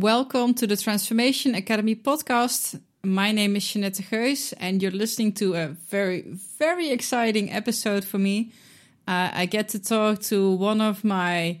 [0.00, 2.80] Welcome to the Transformation Academy podcast.
[3.02, 6.22] My name is Jeanette Geus, and you're listening to a very,
[6.56, 8.52] very exciting episode for me.
[9.08, 11.58] Uh, I get to talk to one of my,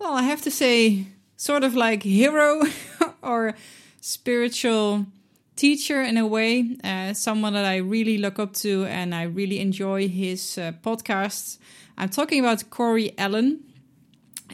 [0.00, 2.60] well, I have to say, sort of like hero
[3.22, 3.54] or
[4.00, 5.06] spiritual
[5.54, 9.60] teacher in a way, uh, someone that I really look up to and I really
[9.60, 11.58] enjoy his uh, podcasts.
[11.96, 13.62] I'm talking about Corey Allen,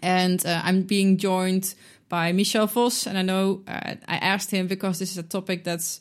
[0.02, 1.74] and uh, I'm being joined
[2.12, 3.06] by Michel Vos.
[3.06, 5.98] And I know uh, I asked him because this is a topic that's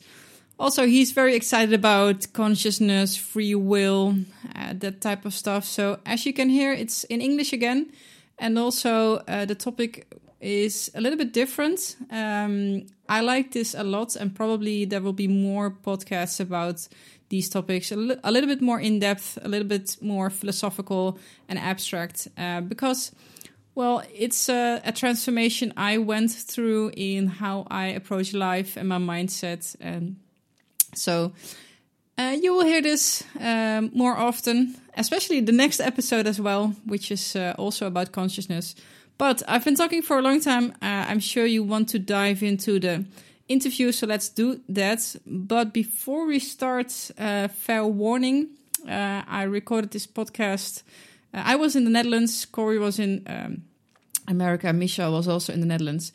[0.58, 4.16] also he's very excited about consciousness, free will,
[4.54, 5.64] uh, that type of stuff.
[5.64, 7.92] So as you can hear, it's in English again,
[8.38, 10.06] and also uh, the topic
[10.38, 11.96] is a little bit different.
[12.10, 16.88] Um, I like this a lot, and probably there will be more podcasts about
[17.30, 21.18] these topics a, li- a little bit more in depth, a little bit more philosophical
[21.48, 23.12] and abstract, uh, because
[23.74, 28.98] well, it's a, a, transformation I went through in how I approach life and my
[28.98, 29.76] mindset.
[29.80, 30.16] And
[30.94, 31.32] so
[32.18, 37.10] uh, you will hear this um, more often, especially the next episode as well, which
[37.10, 38.74] is uh, also about consciousness.
[39.16, 40.72] But I've been talking for a long time.
[40.82, 43.04] Uh, I'm sure you want to dive into the
[43.48, 45.16] interview, so let's do that.
[45.26, 48.48] But before we start, uh, fair warning
[48.88, 50.82] uh, I recorded this podcast
[51.32, 52.44] I was in the Netherlands.
[52.44, 53.62] Corey was in um,
[54.28, 54.72] America.
[54.72, 56.12] Michel was also in the Netherlands.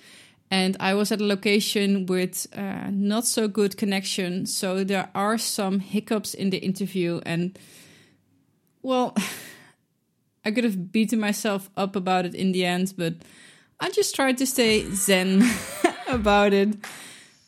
[0.50, 4.46] And I was at a location with uh, not so good connection.
[4.46, 7.20] So there are some hiccups in the interview.
[7.26, 7.58] And,
[8.82, 9.16] well,
[10.46, 12.94] I could have beaten myself up about it in the end.
[12.98, 13.16] But
[13.80, 15.44] I just tried to stay zen
[16.08, 16.78] about it.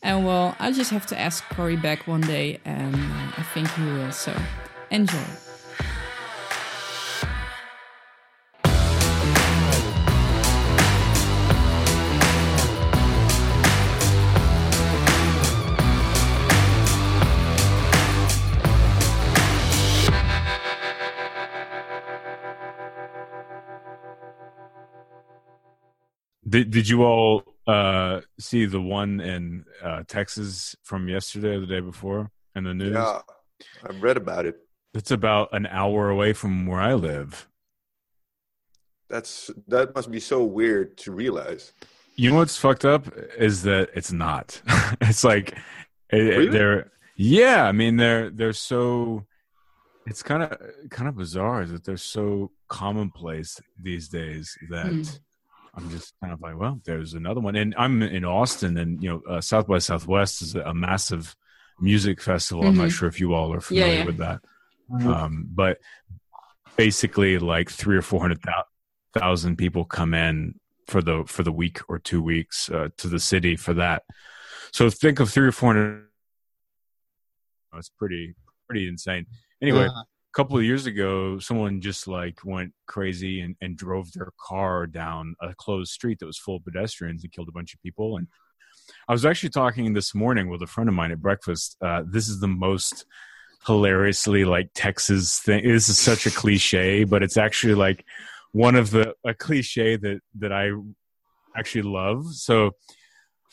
[0.02, 2.60] And, well, I just have to ask Corey back one day.
[2.64, 4.12] And uh, I think he will.
[4.12, 4.34] So
[4.90, 5.49] enjoy.
[26.50, 31.66] Did Did you all uh, see the one in uh, Texas from yesterday or the
[31.66, 32.92] day before in the news?
[32.94, 33.20] Yeah,
[33.88, 34.56] I've read about it.
[34.92, 37.48] It's about an hour away from where I live.
[39.08, 41.72] That's that must be so weird to realize.
[42.16, 43.06] You know what's fucked up
[43.38, 44.60] is that it's not.
[45.00, 45.56] it's like
[46.12, 46.48] really?
[46.48, 47.64] they're yeah.
[47.64, 49.24] I mean they're they're so.
[50.06, 50.58] It's kind of
[50.90, 54.86] kind of bizarre that they're so commonplace these days that.
[54.86, 55.20] Mm
[55.74, 57.56] I'm just kind of like, well, there's another one.
[57.56, 61.36] And I'm in Austin, and you know, uh, South by Southwest is a massive
[61.80, 62.62] music festival.
[62.62, 62.70] Mm-hmm.
[62.70, 62.90] I'm not mm-hmm.
[62.90, 64.04] sure if you all are familiar yeah, yeah.
[64.04, 64.40] with that,
[64.90, 65.08] mm-hmm.
[65.08, 65.78] um, but
[66.76, 68.40] basically, like three or four hundred
[69.14, 70.54] thousand people come in
[70.86, 74.02] for the for the week or two weeks uh, to the city for that.
[74.72, 76.06] So think of three or four hundred.
[77.76, 78.34] It's pretty
[78.66, 79.26] pretty insane.
[79.62, 84.30] Anyway, uh-huh couple of years ago, someone just like went crazy and, and drove their
[84.40, 87.82] car down a closed street that was full of pedestrians and killed a bunch of
[87.82, 88.16] people.
[88.16, 88.28] And
[89.08, 91.76] I was actually talking this morning with a friend of mine at breakfast.
[91.80, 93.04] Uh, this is the most
[93.66, 95.64] hilariously like Texas thing.
[95.64, 98.04] This is such a cliche, but it's actually like
[98.52, 100.70] one of the a cliche that that I
[101.56, 102.26] actually love.
[102.34, 102.72] So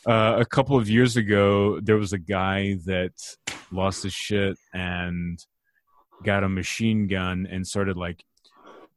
[0.06, 3.12] uh, a couple of years ago, there was a guy that
[3.70, 5.38] lost his shit and
[6.22, 8.24] got a machine gun and started like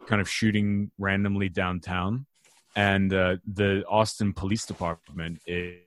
[0.08, 2.26] kind of shooting randomly downtown.
[2.76, 5.82] And uh, the Austin Police Department is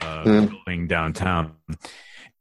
[0.00, 0.50] uh, mm.
[0.50, 1.56] building downtown.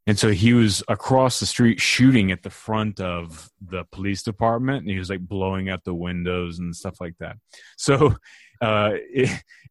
[0.06, 4.80] And so he was across the street shooting at the front of the police department,
[4.80, 7.38] and he was like blowing out the windows and stuff like that.
[7.78, 8.16] So,
[8.62, 8.92] uh,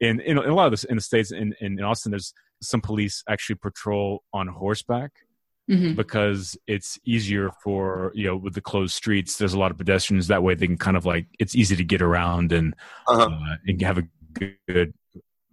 [0.01, 2.33] in, in a lot of this in the states in, in Austin, there's
[2.63, 5.11] some police actually patrol on horseback,
[5.71, 5.95] mm-hmm.
[5.95, 9.37] because it's easier for you know with the closed streets.
[9.37, 10.55] There's a lot of pedestrians that way.
[10.55, 12.75] They can kind of like it's easy to get around and
[13.07, 13.29] uh-huh.
[13.31, 14.95] uh, and have a good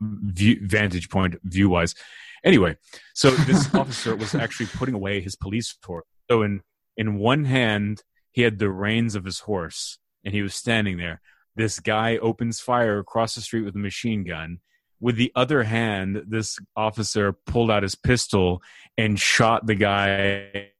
[0.01, 1.95] view, vantage point view wise.
[2.43, 2.77] Anyway,
[3.13, 6.05] so this officer was actually putting away his police torch.
[6.29, 6.61] So in
[6.97, 11.21] in one hand he had the reins of his horse and he was standing there.
[11.55, 14.59] This guy opens fire across the street with a machine gun
[14.99, 18.61] with the other hand, this officer pulled out his pistol
[18.97, 20.71] and shot the guy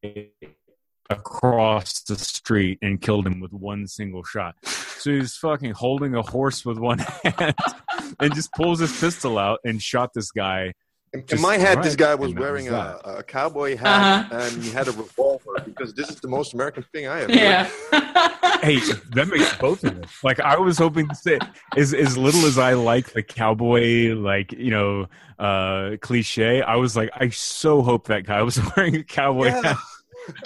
[1.10, 4.56] across the street and killed him with one single shot.
[4.64, 7.56] So he's fucking holding a horse with one hand
[8.20, 10.74] and just pulls his pistol out and shot this guy
[11.14, 14.38] In, in Just my head, this guy was and wearing a, a cowboy hat Uh-huh.
[14.42, 17.30] and he had a revolver because this is the most American thing I have.
[17.32, 17.64] yeah.
[18.62, 18.80] hey,
[19.16, 20.10] that makes both of us.
[20.24, 21.40] Like I was hoping to say,
[21.76, 25.08] as as little as I like the cowboy, like you know,
[25.40, 29.62] uh cliche, I was like, I so hope that guy was wearing a cowboy Yeah.
[29.64, 29.78] hat.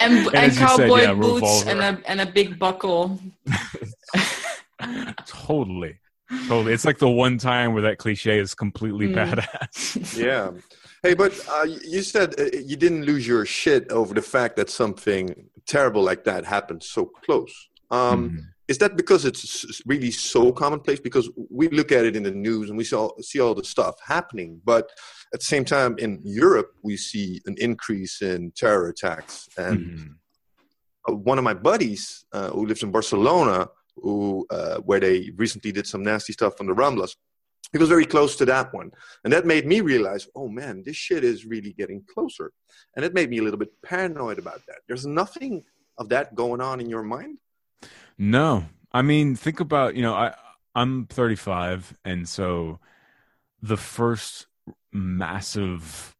[0.00, 1.70] and, and as you said, cowboy yeah, boots revolver.
[1.70, 3.18] and a and a big buckle.
[5.26, 5.98] totally,
[6.48, 6.72] totally.
[6.72, 9.14] It's like the one time where that cliche is completely Mm.
[9.16, 10.16] badass.
[10.26, 10.50] Yeah.
[11.02, 14.70] Hey, but uh, you said uh, you didn't lose your shit over the fact that
[14.70, 17.52] something terrible like that happened so close.
[17.90, 18.38] Um, Mhm.
[18.66, 20.98] Is that because it's really so commonplace?
[20.98, 23.94] Because we look at it in the news and we saw, see all the stuff
[24.02, 24.84] happening, but
[25.34, 29.34] at the same time, in Europe, we see an increase in terror attacks.
[29.58, 30.16] And
[31.06, 35.72] uh, one of my buddies uh, who lives in Barcelona, who uh, where they recently
[35.72, 37.16] did some nasty stuff on the Ramblas,
[37.72, 38.90] It was very close to that one,
[39.24, 42.52] and that made me realize, oh man, this shit is really getting closer,
[42.96, 44.78] and it made me a little bit paranoid about that.
[44.86, 45.64] There's nothing
[45.98, 47.38] of that going on in your mind.
[48.18, 50.34] No, I mean, think about you know, I
[50.74, 52.80] I'm 35, and so
[53.62, 54.46] the first
[54.92, 56.13] massive,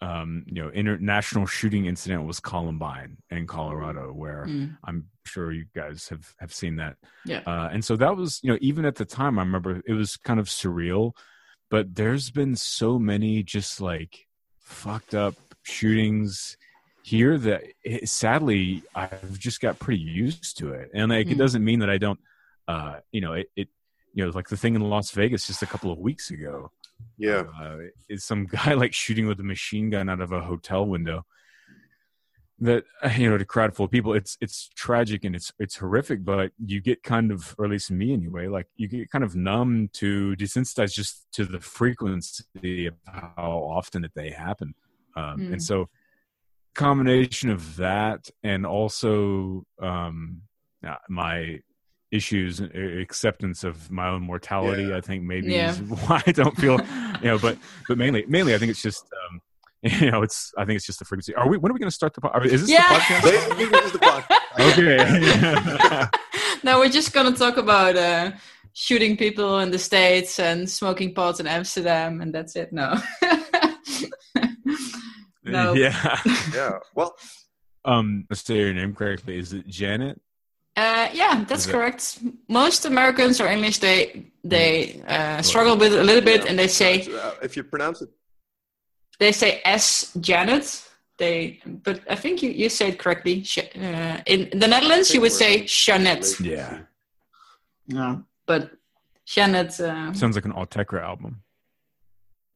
[0.00, 4.76] um, you know, international shooting incident was Columbine in Colorado, where Mm.
[4.84, 6.96] I'm sure you guys have have seen that.
[7.26, 7.42] Yeah.
[7.46, 10.16] Uh, and so that was, you know, even at the time, I remember it was
[10.16, 11.12] kind of surreal.
[11.70, 14.26] But there's been so many just like
[14.58, 16.56] fucked up shootings
[17.02, 20.90] here that it, sadly I've just got pretty used to it.
[20.94, 21.38] And like, it Mm.
[21.38, 22.20] doesn't mean that I don't,
[22.68, 23.68] uh, you know, it, it,
[24.14, 26.72] you know, like the thing in Las Vegas just a couple of weeks ago
[27.16, 30.86] Yeah, uh, is some guy like shooting with a machine gun out of a hotel
[30.86, 31.24] window
[32.60, 32.84] that
[33.16, 34.14] you know to a crowd full of people.
[34.14, 37.90] It's it's tragic and it's it's horrific but you get kind of or at least
[37.90, 42.94] me anyway like you get kind of numb to desensitized just to the frequency of
[43.06, 44.74] how often that they happen.
[45.16, 45.52] Um, Mm.
[45.52, 45.88] and so
[46.74, 50.42] combination of that and also um
[50.86, 51.60] uh, my
[52.12, 54.96] issues and uh, acceptance of my own mortality Yeah.
[54.96, 55.70] i think maybe Yeah.
[55.70, 56.78] is why i don't feel
[57.22, 57.56] you know but
[57.88, 59.40] but mainly mainly i think it's just um
[59.82, 61.88] you know it's i think it's just the frequency are we when are we going
[61.90, 62.88] to start the podcast is this Yeah.
[62.88, 63.22] the podcast
[63.56, 64.36] this is the podcast.
[64.72, 66.08] okay
[66.64, 68.32] now we're just gonna talk about uh,
[68.74, 72.72] shooting people in the states and smoking pot in Amsterdam, and that's it.
[72.72, 72.94] No.
[75.44, 75.72] no.
[75.74, 76.18] yeah
[76.54, 76.78] Yeah.
[76.94, 77.14] Well,
[77.84, 80.20] um let's say your name correctly is it janet
[80.76, 82.18] Uh, yeah, that's Is correct.
[82.48, 86.68] Most Americans or English, they they uh, struggle with it a little bit, and they
[86.68, 88.10] say uh, if you pronounce it,
[89.18, 90.86] they say S Janet.
[91.18, 93.44] They, but I think you, you say it correctly.
[93.76, 96.26] Uh, in the Netherlands, you would say Jeannette.
[96.40, 96.78] yeah
[97.86, 98.70] No, but
[99.26, 99.78] Janet.
[99.80, 101.42] Uh, sounds like an Altegra album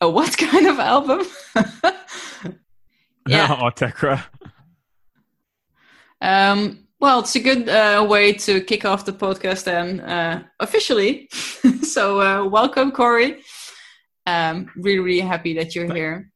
[0.05, 1.27] a what kind of album?
[3.29, 3.49] yeah.
[3.49, 4.25] Altegra
[6.21, 11.29] Um, well, it's a good uh, way to kick off the podcast then uh, officially.
[11.83, 13.43] so uh, welcome, Corey.
[14.27, 16.31] Um, really, really happy that you're here.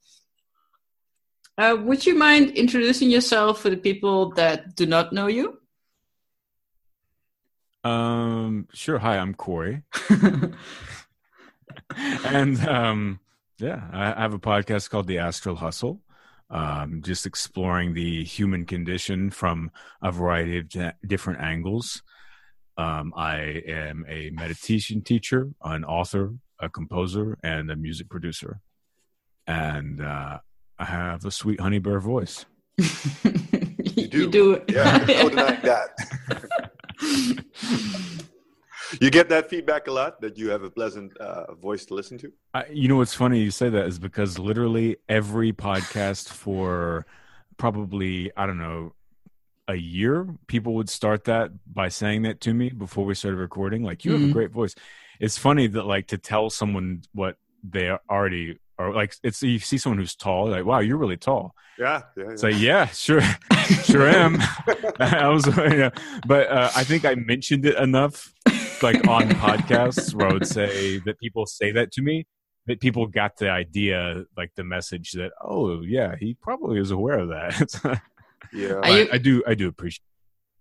[1.57, 5.59] Uh, would you mind introducing yourself for the people that do not know you?
[7.85, 9.83] um sure hi i'm corey
[12.27, 13.21] and um
[13.59, 16.01] yeah i have a podcast called the astral hustle
[16.51, 19.71] um just exploring the human condition from
[20.03, 22.03] a variety of di- different angles.
[22.77, 23.37] Um i
[23.67, 28.61] am a meditation teacher an author a composer and a music producer.
[29.47, 30.39] And uh
[30.79, 32.47] i have a sweet honey bear voice.
[33.97, 34.63] You do.
[34.69, 35.91] yeah, no denying that.
[39.01, 42.19] you get that feedback a lot that you have a pleasant uh, voice to listen
[42.19, 42.33] to.
[42.55, 47.07] I, you know what's funny you say that is because literally every podcast for
[47.57, 48.93] probably I don't know
[49.67, 53.83] a year people would start that by saying that to me before we started recording
[53.83, 54.33] like you have a Mhm.
[54.33, 54.75] great voice
[55.21, 59.77] it's funny that like to tell someone what they already are like it's you see
[59.77, 62.31] someone who's tall like wow you're really tall Yeah, yeah.
[62.31, 63.21] it's like yeah sure
[63.85, 64.39] sure am
[65.01, 65.91] I was you know,
[66.27, 68.33] but uh, I think I mentioned it enough
[68.83, 72.27] like on podcasts where I would say that people say that to me
[72.67, 77.19] that people got the idea like the message that oh yeah he probably is aware
[77.19, 78.01] of that
[78.53, 78.73] yeah.
[78.75, 80.03] Are I, you- I do I do appreciate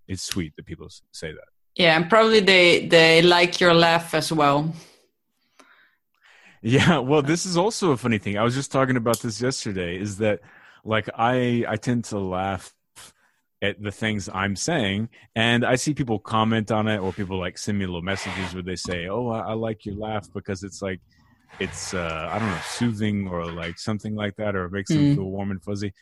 [0.08, 4.32] it's sweet that people say that Yeah, and probably they they like your laugh as
[4.32, 4.74] well.
[6.62, 8.38] Yeah, well, this is also a funny thing.
[8.38, 9.98] I was just talking about this yesterday.
[9.98, 10.40] Is that
[10.84, 12.74] like I I tend to laugh
[13.62, 17.58] at the things I'm saying, and I see people comment on it, or people like
[17.58, 20.82] send me little messages where they say, "Oh, I, I like your laugh," because it's
[20.82, 21.02] like
[21.60, 25.00] it's uh, I don't know soothing or like something like that, or it makes them
[25.00, 25.16] mm.
[25.16, 25.94] feel warm and fuzzy.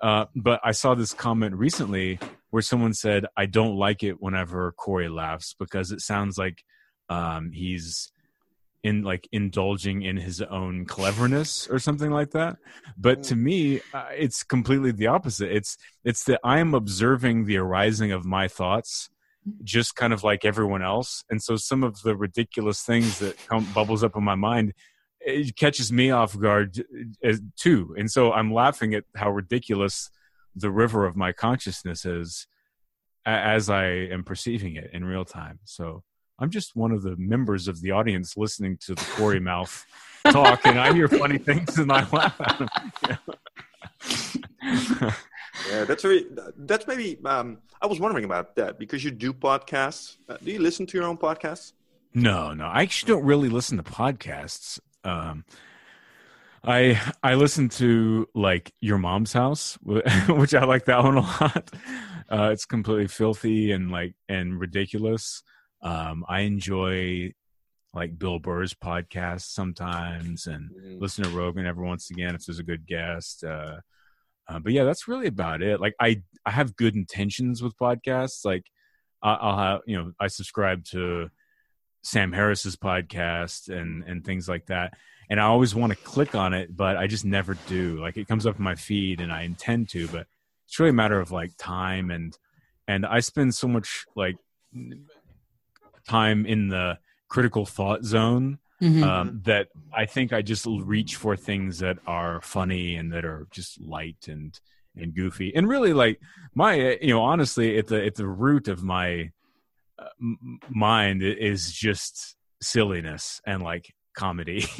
[0.00, 2.18] Uh, but I saw this comment recently
[2.50, 6.64] where someone said, "I don't like it whenever Corey laughs because it sounds like
[7.08, 8.10] um, he's
[8.82, 12.56] in like indulging in his own cleverness or something like that."
[12.96, 15.50] But to me, uh, it's completely the opposite.
[15.50, 19.10] It's it's that I am observing the arising of my thoughts
[19.64, 23.66] just kind of like everyone else and so some of the ridiculous things that come
[23.74, 24.72] bubbles up in my mind
[25.20, 26.84] it catches me off guard
[27.26, 30.10] uh, too and so i'm laughing at how ridiculous
[30.54, 32.46] the river of my consciousness is
[33.26, 36.02] as i am perceiving it in real time so
[36.42, 39.86] i'm just one of the members of the audience listening to the corey mouth
[40.30, 42.68] talk and i hear funny things and i laugh at them
[45.70, 46.26] yeah that's very
[46.58, 50.58] that's maybe um, i was wondering about that because you do podcasts uh, do you
[50.58, 51.72] listen to your own podcasts
[52.12, 55.44] no no i actually don't really listen to podcasts um,
[56.64, 61.70] I I listen to like Your Mom's House, which I like that one a lot.
[62.30, 65.42] Uh, it's completely filthy and like and ridiculous.
[65.82, 67.32] Um, I enjoy
[67.94, 71.00] like Bill Burr's podcast sometimes, and mm.
[71.00, 73.44] listen to Rogan every once again if there's a good guest.
[73.44, 73.76] Uh,
[74.48, 75.80] uh, but yeah, that's really about it.
[75.80, 78.44] Like I I have good intentions with podcasts.
[78.44, 78.66] Like
[79.22, 81.30] I'll have you know I subscribe to
[82.02, 84.94] Sam Harris's podcast and and things like that.
[85.30, 88.00] And I always want to click on it, but I just never do.
[88.00, 90.26] Like it comes up in my feed and I intend to, but
[90.66, 92.36] it's really a matter of like time and
[92.88, 94.36] and I spend so much like
[96.08, 99.02] time in the critical thought zone mm-hmm.
[99.02, 103.46] um, that I think I just reach for things that are funny and that are
[103.50, 104.58] just light and
[104.94, 106.20] and goofy and really like
[106.54, 109.30] my you know honestly at the at the root of my
[110.68, 114.60] mind is just silliness and like comedy.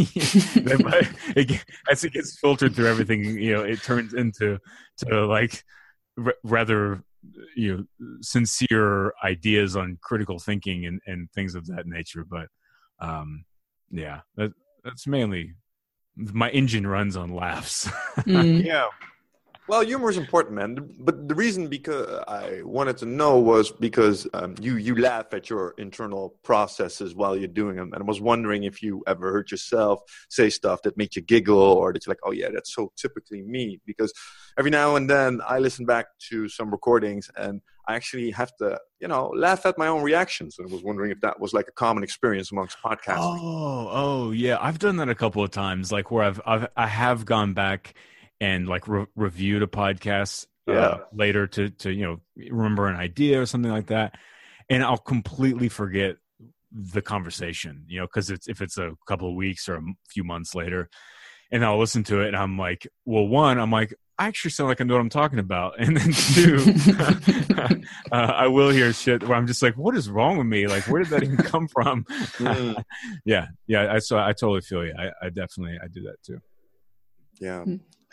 [1.90, 4.58] as it gets filtered through everything, you know, it turns into
[4.98, 5.64] to like
[6.22, 7.02] r- rather
[7.56, 12.24] you know sincere ideas on critical thinking and and things of that nature.
[12.24, 12.48] But
[13.00, 13.44] um,
[13.90, 14.52] yeah, that,
[14.84, 15.54] that's mainly
[16.16, 17.86] my engine runs on laughs.
[18.20, 18.64] mm.
[18.64, 18.86] Yeah,
[19.68, 20.76] well, humor is important, man.
[20.98, 25.48] But the reason because I wanted to know was because um, you you laugh at
[25.48, 29.50] your internal processes while you're doing them, and I was wondering if you ever heard
[29.50, 32.92] yourself say stuff that made you giggle, or that you're like, oh yeah, that's so
[32.96, 33.80] typically me.
[33.86, 34.12] Because
[34.58, 38.78] every now and then I listen back to some recordings, and I actually have to,
[39.00, 40.56] you know, laugh at my own reactions.
[40.58, 43.38] And I was wondering if that was like a common experience amongst podcasters.
[43.40, 46.88] Oh, oh yeah, I've done that a couple of times, like where I've, I've I
[46.88, 47.94] have gone back
[48.42, 52.20] and like re- reviewed a podcast uh, later to to you know
[52.50, 54.16] remember an idea or something like that,
[54.68, 56.16] and I'll completely forget
[56.72, 60.24] the conversation, you know, because it's if it's a couple of weeks or a few
[60.24, 60.90] months later,
[61.52, 64.68] and I'll listen to it and I'm like, well, one, I'm like, I actually sound
[64.68, 66.58] like I know what I'm talking about, and then two,
[68.10, 70.66] uh, I will hear shit where I'm just like, what is wrong with me?
[70.66, 72.04] Like, where did that even come from?
[72.04, 72.82] mm.
[73.24, 73.92] Yeah, yeah.
[73.92, 74.94] I so I totally feel you.
[74.98, 76.40] I, I definitely I do that too.
[77.40, 77.64] Yeah.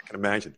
[0.10, 0.56] Can imagine.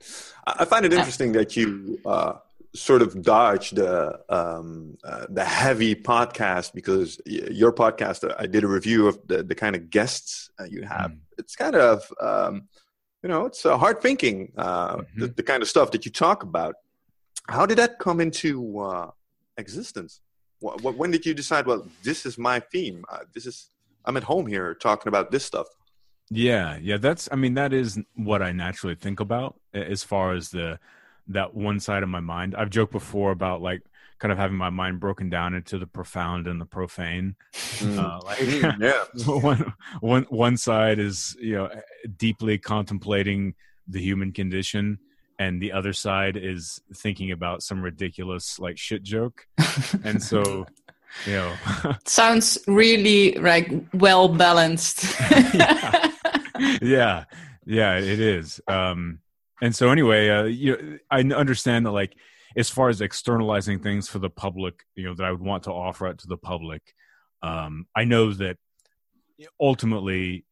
[0.48, 2.36] I find it interesting that you uh,
[2.74, 8.24] sort of dodge the um, uh, the heavy podcast because your podcast.
[8.30, 11.12] Uh, I did a review of the the kind of guests uh, you have.
[11.12, 11.18] Mm.
[11.38, 12.70] It's kind of um,
[13.24, 14.54] you know it's uh, hard thinking.
[14.58, 15.20] Uh, mm-hmm.
[15.20, 16.76] The, the, kind of stuff that you talk about.
[17.50, 19.12] How did that come into uh,
[19.58, 20.22] existence?
[20.62, 21.66] When did you decide?
[21.66, 23.04] Well, this is my theme.
[23.34, 23.68] this is
[24.06, 25.68] I'm at home here talking about this stuff.
[26.32, 30.50] Yeah, yeah, that's I mean that is what I naturally think about as far as
[30.50, 30.80] the
[31.28, 32.56] that one side of my mind.
[32.56, 33.82] I've joked before about like
[34.18, 37.36] kind of having my mind broken down into the profound and the profane.
[37.54, 37.98] Mm.
[37.98, 38.80] Uh, like, mm,
[39.26, 41.70] yeah, one, one, one side is you know
[42.18, 43.54] deeply contemplating
[43.90, 45.00] the human condition,
[45.38, 49.48] and the other side is thinking about some ridiculous like shit joke,
[50.06, 50.66] and so.
[51.26, 51.54] You know,
[52.06, 55.04] sounds really like well balanced.
[55.54, 56.10] yeah
[56.82, 57.26] yeah,
[57.66, 58.62] yeah, it is.
[58.68, 59.20] Um,
[59.62, 62.16] and so anyway, uh, you I understand that like
[62.56, 65.72] as far as externalizing things for the public, you know, that I would want to
[65.72, 66.82] offer out to the public.
[67.42, 68.58] Um, I know that
[69.60, 70.46] ultimately,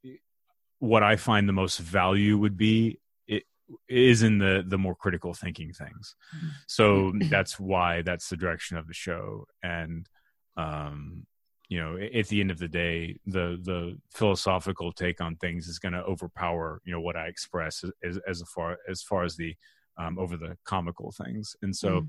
[0.80, 3.44] what I find the most value would be it
[3.88, 6.16] is in the the more critical thinking things.
[6.68, 10.08] So that's why that's the direction of the show, and
[10.56, 11.26] um,
[11.70, 15.80] you know at the end of the day the the philosophical take on things is
[15.80, 19.56] going to overpower you know what i express as as far as far as the
[19.98, 22.08] um, over the comical things and so mm.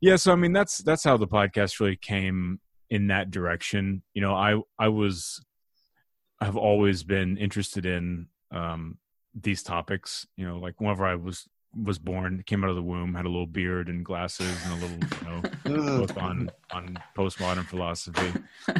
[0.00, 4.22] yeah so i mean that's that's how the podcast really came in that direction you
[4.22, 5.44] know i i was
[6.40, 8.98] i've always been interested in um,
[9.34, 10.26] these topics.
[10.36, 11.48] You know, like whenever I was
[11.80, 14.86] was born, came out of the womb, had a little beard and glasses and a
[14.86, 18.32] little you know book on on postmodern philosophy.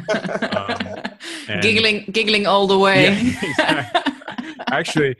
[0.53, 1.03] Um,
[1.47, 3.03] and, giggling, giggling all the way.
[3.03, 4.13] Yeah, exactly.
[4.71, 5.15] Actually,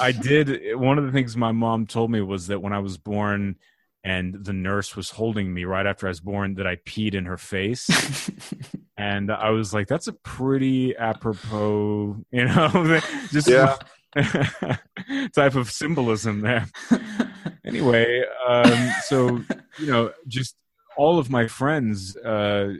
[0.00, 0.76] I did.
[0.76, 3.56] One of the things my mom told me was that when I was born,
[4.04, 7.24] and the nurse was holding me right after I was born that I peed in
[7.24, 8.30] her face.
[8.96, 13.00] and I was like, that's a pretty apropos, you know,
[13.30, 13.76] just yeah.
[15.34, 16.66] type of symbolism there.
[17.64, 19.26] anyway, um, so,
[19.78, 20.56] you know, just
[20.96, 22.74] all of my friends uh,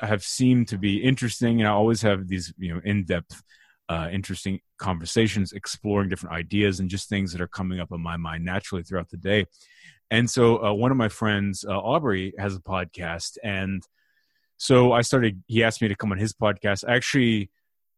[0.00, 1.60] have seemed to be interesting.
[1.60, 3.42] And I always have these, you know, in depth,
[3.88, 8.16] uh, interesting conversations, exploring different ideas and just things that are coming up in my
[8.16, 9.46] mind naturally throughout the day.
[10.10, 13.82] And so uh, one of my friends, uh, Aubrey, has a podcast, and
[14.56, 15.42] so I started.
[15.46, 16.84] He asked me to come on his podcast.
[16.86, 17.50] I actually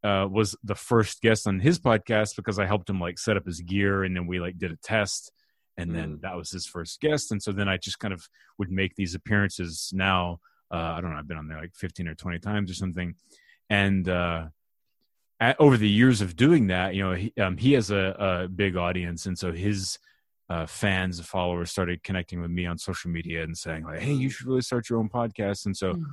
[0.04, 3.46] uh, was the first guest on his podcast because I helped him like set up
[3.46, 5.32] his gear, and then we like did a test,
[5.76, 6.20] and then mm.
[6.22, 7.32] that was his first guest.
[7.32, 9.90] And so then I just kind of would make these appearances.
[9.94, 10.40] Now
[10.72, 11.18] uh, I don't know.
[11.18, 13.14] I've been on there like fifteen or twenty times or something,
[13.70, 14.46] and uh,
[15.38, 18.48] at, over the years of doing that, you know, he, um, he has a, a
[18.48, 19.98] big audience, and so his
[20.48, 24.28] uh, fans, followers started connecting with me on social media and saying like, "Hey, you
[24.28, 26.04] should really start your own podcast." And so, mm.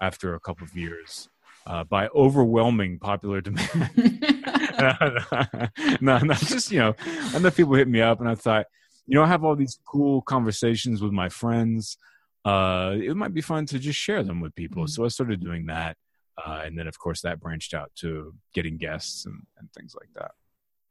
[0.00, 1.28] after a couple of years,
[1.66, 3.90] uh, by overwhelming popular demand,
[6.00, 6.94] no, no, just you know,
[7.34, 8.66] enough people hit me up, and I thought,
[9.06, 11.96] you know, I have all these cool conversations with my friends.
[12.44, 14.84] Uh, it might be fun to just share them with people.
[14.84, 14.90] Mm.
[14.90, 15.96] So I started doing that,
[16.44, 20.08] uh, and then of course that branched out to getting guests and, and things like
[20.14, 20.32] that.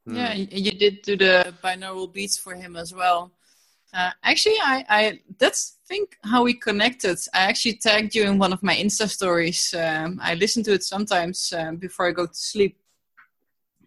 [0.05, 0.45] Yeah, hmm.
[0.51, 3.31] you did do the binaural beats for him as well.
[3.93, 7.17] Uh, actually, I, I that's think how we connected.
[7.33, 9.73] I actually tagged you in one of my Insta stories.
[9.77, 12.77] Um, I listen to it sometimes um, before I go to sleep,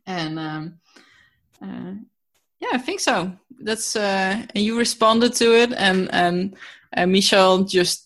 [0.06, 0.78] and um,
[1.62, 1.94] uh,
[2.60, 3.32] yeah, I think so.
[3.60, 6.56] That's uh, and you responded to it, and and
[6.96, 8.04] uh, Michel just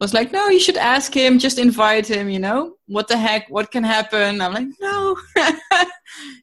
[0.00, 2.76] was like, no, you should ask him, just invite him, you know?
[2.86, 3.48] What the heck?
[3.48, 4.42] What can happen?
[4.42, 5.16] I'm like, no.
[5.36, 5.86] I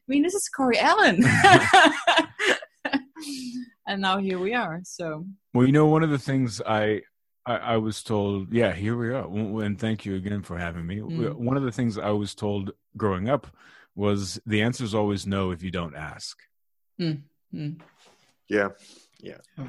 [0.08, 1.24] mean, this is Corey Allen.
[3.86, 4.80] and now here we are.
[4.84, 7.02] So, well, you know, one of the things I,
[7.46, 9.26] I, I was told, yeah, here we are.
[9.64, 10.98] And thank you again for having me.
[10.98, 11.34] Mm.
[11.34, 13.46] One of the things I was told growing up
[13.94, 16.38] was the answer is always no if you don't ask.
[17.00, 17.22] Mm.
[17.54, 17.80] Mm.
[18.48, 18.70] Yeah.
[19.20, 19.38] Yeah.
[19.58, 19.68] Oh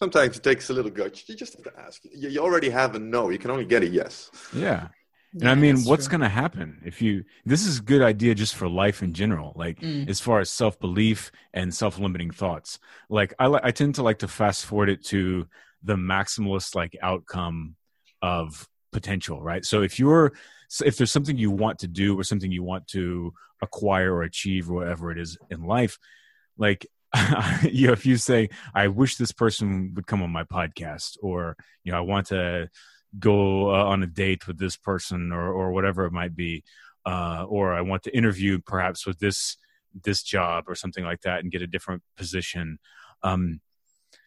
[0.00, 1.28] sometimes it takes a little guts.
[1.28, 2.02] You just have to ask.
[2.04, 3.28] You, you already have a no.
[3.28, 4.30] You can only get a yes.
[4.52, 4.88] Yeah.
[5.32, 7.24] And yeah, I mean, what's going to happen if you?
[7.44, 10.08] This is a good idea just for life in general, like mm.
[10.08, 12.80] as far as self belief and self limiting thoughts.
[13.08, 15.46] Like I, I tend to like to fast forward it to
[15.82, 17.76] the maximalist like outcome
[18.20, 19.64] of potential, right?
[19.64, 20.32] So if you're,
[20.84, 24.68] if there's something you want to do or something you want to acquire or achieve
[24.68, 25.96] or whatever it is in life,
[26.58, 26.86] like
[27.62, 31.56] you know, if you say, I wish this person would come on my podcast, or,
[31.82, 32.68] you know, I want to
[33.18, 36.64] go uh, on a date with this person or, or whatever it might be,
[37.06, 39.56] uh, or I want to interview perhaps with this,
[40.04, 42.78] this job or something like that and get a different position.
[43.22, 43.60] Um,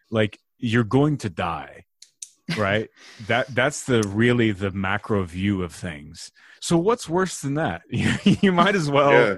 [0.10, 1.86] like you're going to die
[2.58, 2.90] right
[3.28, 8.52] that that's the really the macro view of things so what's worse than that you
[8.52, 9.36] might as well yeah.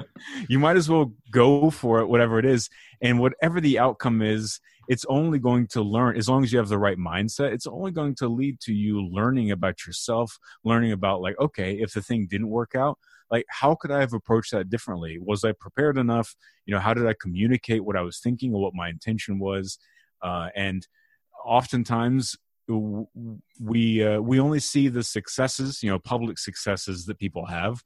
[0.49, 2.69] you might as well go for it whatever it is
[3.01, 6.69] and whatever the outcome is it's only going to learn as long as you have
[6.69, 11.21] the right mindset it's only going to lead to you learning about yourself learning about
[11.21, 12.97] like okay if the thing didn't work out
[13.31, 15.17] like how could i have approached that differently?
[15.19, 16.35] Was i prepared enough?
[16.65, 19.77] You know how did i communicate what i was thinking or what my intention was?
[20.21, 20.87] Uh, and
[21.43, 22.35] oftentimes
[22.67, 27.83] we uh, we only see the successes, you know, public successes that people have,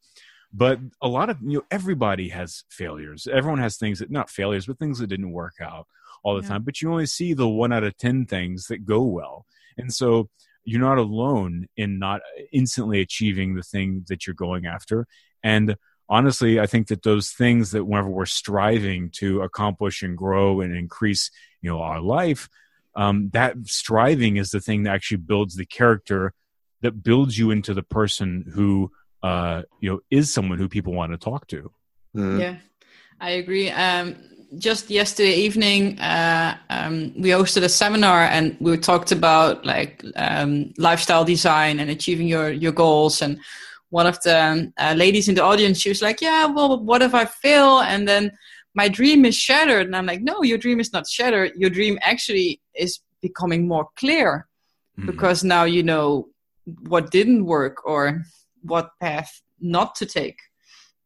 [0.53, 3.27] but a lot of you know everybody has failures.
[3.31, 5.87] Everyone has things that not failures, but things that didn't work out
[6.23, 6.49] all the yeah.
[6.49, 6.63] time.
[6.63, 9.45] But you only see the one out of ten things that go well,
[9.77, 10.29] and so
[10.63, 15.07] you're not alone in not instantly achieving the thing that you're going after.
[15.41, 15.77] And
[16.09, 20.75] honestly, I think that those things that whenever we're striving to accomplish and grow and
[20.75, 22.49] increase, you know, our life
[22.95, 26.33] um, that striving is the thing that actually builds the character
[26.81, 28.91] that builds you into the person who
[29.23, 31.71] uh, you know is someone who people want to talk to.
[32.15, 32.39] Mm.
[32.39, 32.55] Yeah,
[33.19, 33.69] I agree.
[33.69, 34.17] Um,
[34.57, 40.73] just yesterday evening, uh, um, we hosted a seminar and we talked about like um,
[40.77, 43.21] lifestyle design and achieving your your goals.
[43.21, 43.39] And
[43.89, 47.13] one of the uh, ladies in the audience, she was like, "Yeah, well, what if
[47.13, 48.31] I fail?" And then
[48.75, 51.97] my dream is shattered and i'm like no your dream is not shattered your dream
[52.01, 54.47] actually is becoming more clear
[54.97, 55.07] mm-hmm.
[55.07, 56.27] because now you know
[56.87, 58.21] what didn't work or
[58.61, 60.39] what path not to take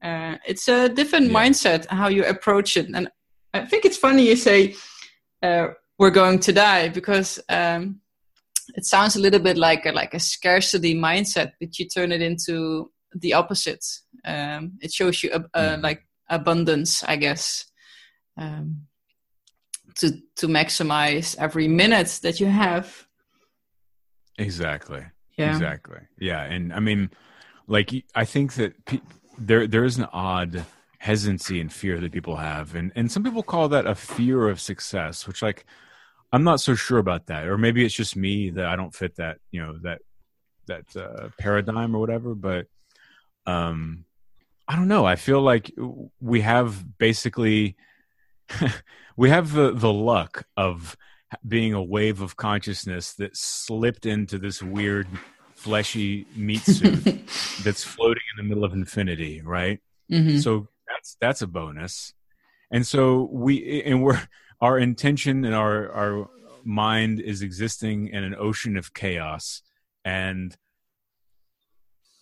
[0.04, 1.38] Uh, it's a different yeah.
[1.40, 3.08] mindset how you approach it, and
[3.54, 4.76] I think it's funny you say
[5.42, 5.68] uh,
[6.00, 8.02] we're going to die because um,
[8.76, 12.22] it sounds a little bit like a, like a scarcity mindset, but you turn it
[12.22, 13.86] into the opposite.
[14.26, 15.84] Um, it shows you a, a, mm.
[15.84, 17.66] like abundance, I guess,
[18.38, 18.88] um,
[19.96, 23.06] to to maximize every minute that you have.
[24.40, 25.04] Exactly.
[25.38, 25.52] Yeah.
[25.52, 26.00] Exactly.
[26.18, 27.12] Yeah, and I mean,
[27.68, 29.02] like I think that pe-
[29.38, 30.66] there there is an odd
[31.04, 34.62] hesitancy and fear that people have, and and some people call that a fear of
[34.62, 35.66] success, which like
[36.32, 39.18] I'm not so sure about that, or maybe it's just me that I don't fit
[39.18, 40.00] that you know that
[40.68, 42.34] that uh, paradigm or whatever.
[42.36, 42.68] But
[43.46, 44.06] um,
[44.66, 45.06] I don't know.
[45.06, 45.72] I feel like
[46.22, 47.76] we have basically
[49.18, 50.96] we have the the luck of
[51.46, 55.08] being a wave of consciousness that slipped into this weird
[55.56, 57.04] fleshy meat suit
[57.64, 59.82] that's floating in the middle of infinity, right?
[60.12, 60.38] Mm-hmm.
[60.38, 60.68] So
[61.04, 62.14] that's that's a bonus.
[62.72, 64.22] And so we and we're
[64.62, 66.30] our intention and our our
[66.64, 69.62] mind is existing in an ocean of chaos
[70.06, 70.56] and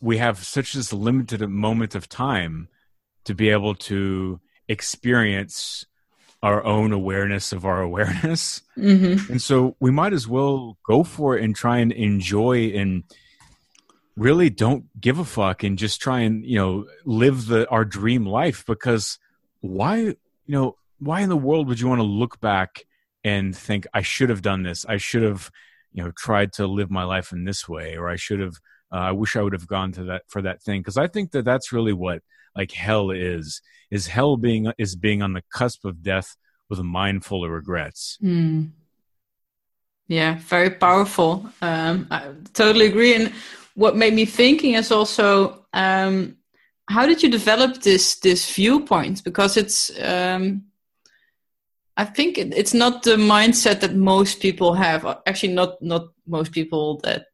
[0.01, 2.67] we have such this limited moment of time
[3.25, 5.85] to be able to experience
[6.41, 9.31] our own awareness of our awareness mm-hmm.
[9.31, 13.03] and so we might as well go for it and try and enjoy and
[14.15, 18.25] really don't give a fuck and just try and you know live the our dream
[18.25, 19.17] life because
[19.61, 20.15] why you
[20.47, 22.85] know why in the world would you want to look back
[23.23, 24.85] and think I should have done this.
[24.87, 25.51] I should have,
[25.93, 28.55] you know, tried to live my life in this way, or I should have.
[28.93, 31.31] Uh, I wish I would have gone to that for that thing because I think
[31.31, 32.21] that that's really what
[32.55, 33.61] like hell is.
[33.89, 36.35] Is hell being is being on the cusp of death
[36.69, 38.17] with a mind full of regrets.
[38.21, 38.71] Mm.
[40.07, 41.49] Yeah, very powerful.
[41.61, 43.15] Um, I totally agree.
[43.15, 43.33] And
[43.81, 46.37] what made me thinking is also um,
[46.87, 49.23] how did you develop this this viewpoint?
[49.23, 50.63] Because it's um,
[51.97, 55.05] I think it, it's not the mindset that most people have.
[55.25, 57.25] Actually, not not most people that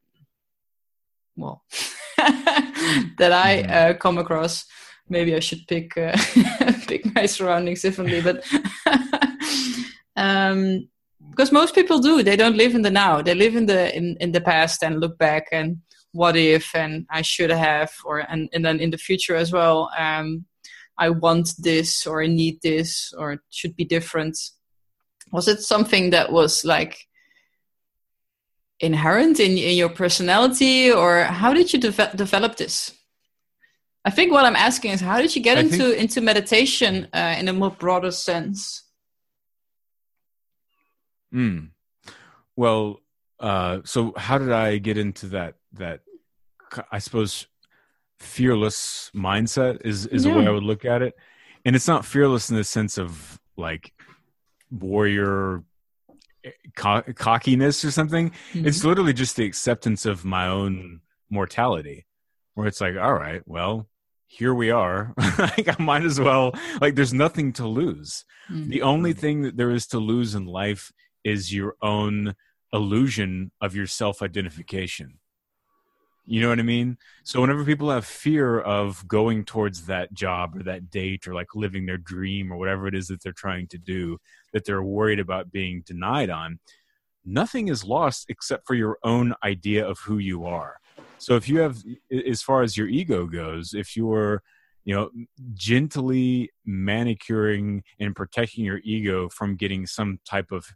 [1.36, 1.64] well
[2.16, 3.72] that I mm-hmm.
[3.72, 4.64] uh, come across.
[5.10, 6.16] Maybe I should pick uh,
[6.88, 8.44] pick my surroundings differently, but
[10.16, 10.88] um,
[11.30, 12.22] because most people do.
[12.22, 13.22] They don't live in the now.
[13.22, 15.78] They live in the in, in the past and look back and
[16.12, 19.90] what if and I should have or and, and then in the future as well.
[19.96, 20.46] Um,
[20.98, 24.36] I want this or I need this or it should be different.
[25.30, 27.06] Was it something that was like
[28.80, 32.94] inherent in, in your personality or how did you de- develop this?
[34.04, 35.98] I think what I'm asking is how did you get I into think...
[35.98, 38.84] into meditation uh, in a more broader sense?
[41.30, 41.66] Hmm.
[42.56, 43.00] Well,
[43.38, 46.00] uh, so how did I get into that that
[46.92, 47.46] I suppose
[48.18, 50.32] fearless mindset is is yeah.
[50.32, 51.14] the way I would look at it.
[51.64, 53.92] And it's not fearless in the sense of like
[54.70, 55.64] warrior
[56.44, 58.30] eh, co- cockiness or something.
[58.52, 58.66] Mm-hmm.
[58.66, 61.00] It's literally just the acceptance of my own
[61.30, 62.06] mortality,
[62.54, 63.88] where it's like, all right, well,
[64.26, 65.14] here we are.
[65.38, 66.52] like I might as well.
[66.80, 68.24] Like there's nothing to lose.
[68.50, 68.70] Mm-hmm.
[68.70, 70.92] The only thing that there is to lose in life
[71.24, 72.34] is your own
[72.72, 75.18] illusion of your self identification.
[76.30, 76.98] You know what I mean?
[77.24, 81.54] So whenever people have fear of going towards that job or that date or like
[81.54, 84.18] living their dream or whatever it is that they're trying to do
[84.52, 86.58] that they're worried about being denied on,
[87.24, 90.76] nothing is lost except for your own idea of who you are.
[91.16, 91.82] So if you have
[92.26, 94.42] as far as your ego goes, if you're
[94.84, 95.10] you know
[95.54, 100.66] gently manicuring and protecting your ego from getting some type of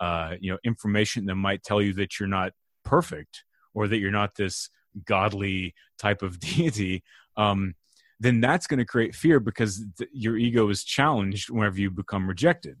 [0.00, 3.44] uh, you know information that might tell you that you're not perfect
[3.74, 4.70] or that you're not this
[5.04, 7.02] godly type of deity,
[7.36, 7.74] um,
[8.20, 12.28] then that's going to create fear because th- your ego is challenged whenever you become
[12.28, 12.76] rejected.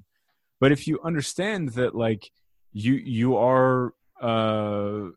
[0.60, 2.30] But if you understand that, like
[2.72, 5.08] you you are uh,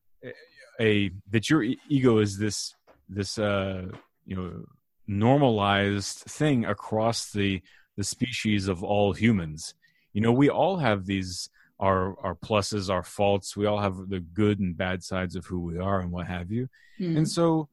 [0.80, 2.74] a that your ego is this
[3.08, 3.86] this uh,
[4.26, 4.66] you know
[5.08, 7.62] normalized thing across the
[7.98, 9.74] the species of all humans.
[10.14, 13.58] You know, we all have these our our pluses, our faults.
[13.58, 16.52] We all have the good and bad sides of who we are and what have
[16.52, 16.70] you.
[17.00, 17.18] Mm.
[17.18, 17.70] And so,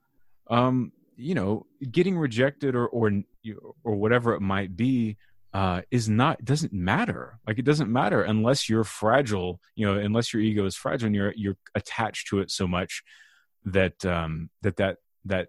[0.48, 3.12] um, you know, getting rejected or or
[3.84, 5.16] or whatever it might be
[5.54, 7.38] uh, is not doesn't matter.
[7.46, 9.60] Like it doesn't matter unless you're fragile.
[9.74, 13.02] You know, unless your ego is fragile and you're you're attached to it so much
[13.66, 15.48] that um, that that that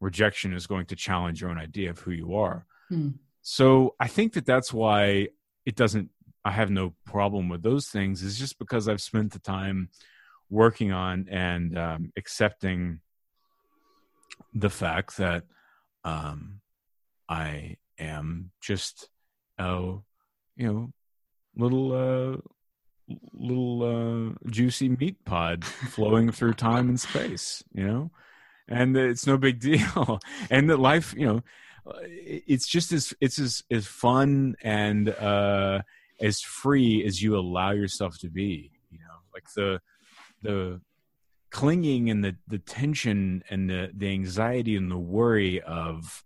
[0.00, 2.66] rejection is going to challenge your own idea of who you are.
[2.90, 3.14] Mm.
[3.42, 5.28] So I think that that's why
[5.64, 6.10] it doesn't
[6.44, 8.22] I have no problem with those things.
[8.22, 9.90] Is just because I've spent the time
[10.50, 13.00] working on and um, accepting
[14.54, 15.44] the fact that
[16.04, 16.60] um,
[17.28, 19.08] I am just
[19.58, 19.96] a
[20.56, 20.92] you know
[21.56, 22.36] little uh
[23.32, 28.10] little uh juicy meat pod flowing through time and space you know?
[28.70, 30.20] And it's no big deal.
[30.50, 31.40] And that life you know
[32.04, 35.80] it's just as it's as, as fun and uh
[36.20, 39.14] as free as you allow yourself to be you know?
[39.34, 39.80] Like the
[40.42, 40.80] the
[41.50, 46.24] clinging and the the tension and the the anxiety and the worry of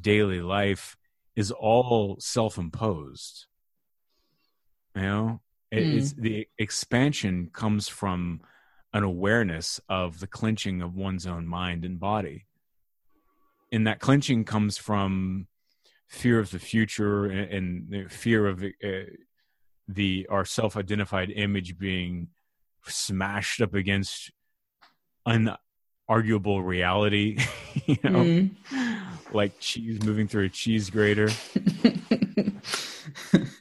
[0.00, 0.96] daily life
[1.34, 3.46] is all self-imposed.
[4.94, 5.40] You know?
[5.70, 5.96] It, mm.
[5.96, 8.40] it's the expansion comes from
[8.92, 12.46] an awareness of the clenching of one's own mind and body.
[13.72, 15.48] And that clenching comes from
[16.08, 18.88] fear of the future and, and fear of uh,
[19.88, 22.28] the our self-identified image being
[22.86, 24.30] smashed up against
[25.26, 27.38] unarguable reality
[27.86, 28.10] you know?
[28.10, 28.50] Mm.
[29.32, 31.28] like cheese moving through a cheese grater.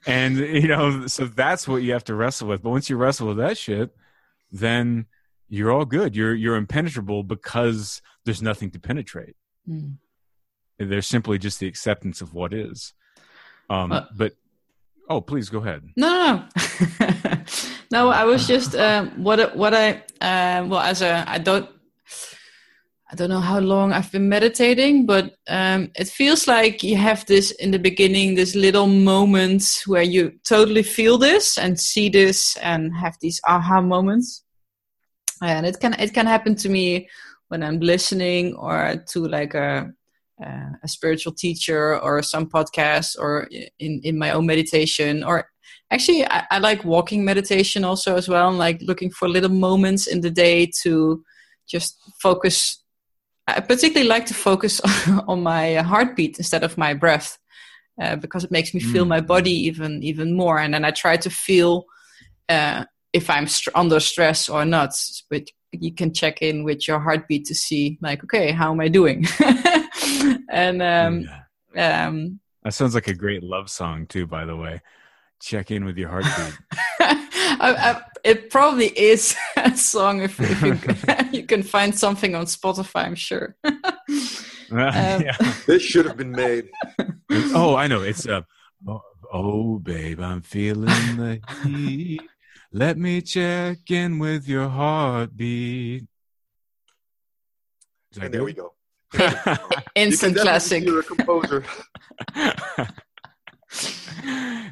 [0.07, 2.61] And you know so that's what you have to wrestle with.
[2.61, 3.91] But once you wrestle with that shit
[4.51, 5.07] then
[5.49, 6.15] you're all good.
[6.15, 9.35] You're you're impenetrable because there's nothing to penetrate.
[9.69, 9.97] Mm.
[10.77, 12.93] There's simply just the acceptance of what is.
[13.69, 14.33] Um uh, but
[15.09, 15.83] oh please go ahead.
[15.95, 16.45] No no
[16.99, 17.43] no,
[17.91, 21.69] no i was just um what what i uh, well as a i don't
[23.11, 27.25] I don't know how long I've been meditating, but um, it feels like you have
[27.27, 32.57] this in the beginning, this little moment where you totally feel this and see this
[32.57, 34.43] and have these aha moments.
[35.41, 37.07] And it can it can happen to me
[37.49, 39.93] when I'm listening or to like a
[40.43, 43.47] uh, a spiritual teacher or some podcast or
[43.79, 45.47] in in my own meditation or
[45.91, 48.47] actually I, I like walking meditation also as well.
[48.47, 51.23] I'm like looking for little moments in the day to
[51.67, 52.83] just focus
[53.47, 54.81] I particularly like to focus
[55.27, 57.37] on my heartbeat instead of my breath
[58.01, 59.09] uh, because it makes me feel mm.
[59.09, 61.85] my body even even more, and then I try to feel
[62.49, 64.91] uh, if I'm st- under stress or not.
[65.29, 68.87] But you can check in with your heartbeat to see, like, okay, how am I
[68.87, 69.25] doing?
[70.49, 71.29] and um,
[71.73, 72.07] yeah.
[72.07, 74.81] um, that sounds like a great love song too, by the way.
[75.41, 76.57] Check in with your heartbeat.
[76.99, 82.33] I, I, it probably is a song if, if you, can, you, can, find something
[82.35, 83.05] on Spotify.
[83.05, 83.55] I'm sure.
[83.63, 83.77] um,
[84.71, 85.35] yeah.
[85.67, 86.69] This should have been made.
[87.53, 88.01] oh, I know.
[88.01, 88.41] It's uh,
[88.87, 92.21] oh, oh, babe, I'm feeling the heat.
[92.71, 96.07] Let me check in with your heartbeat.
[98.19, 98.74] And there we go.
[99.95, 100.83] Instant classic.
[100.83, 101.63] You're a composer.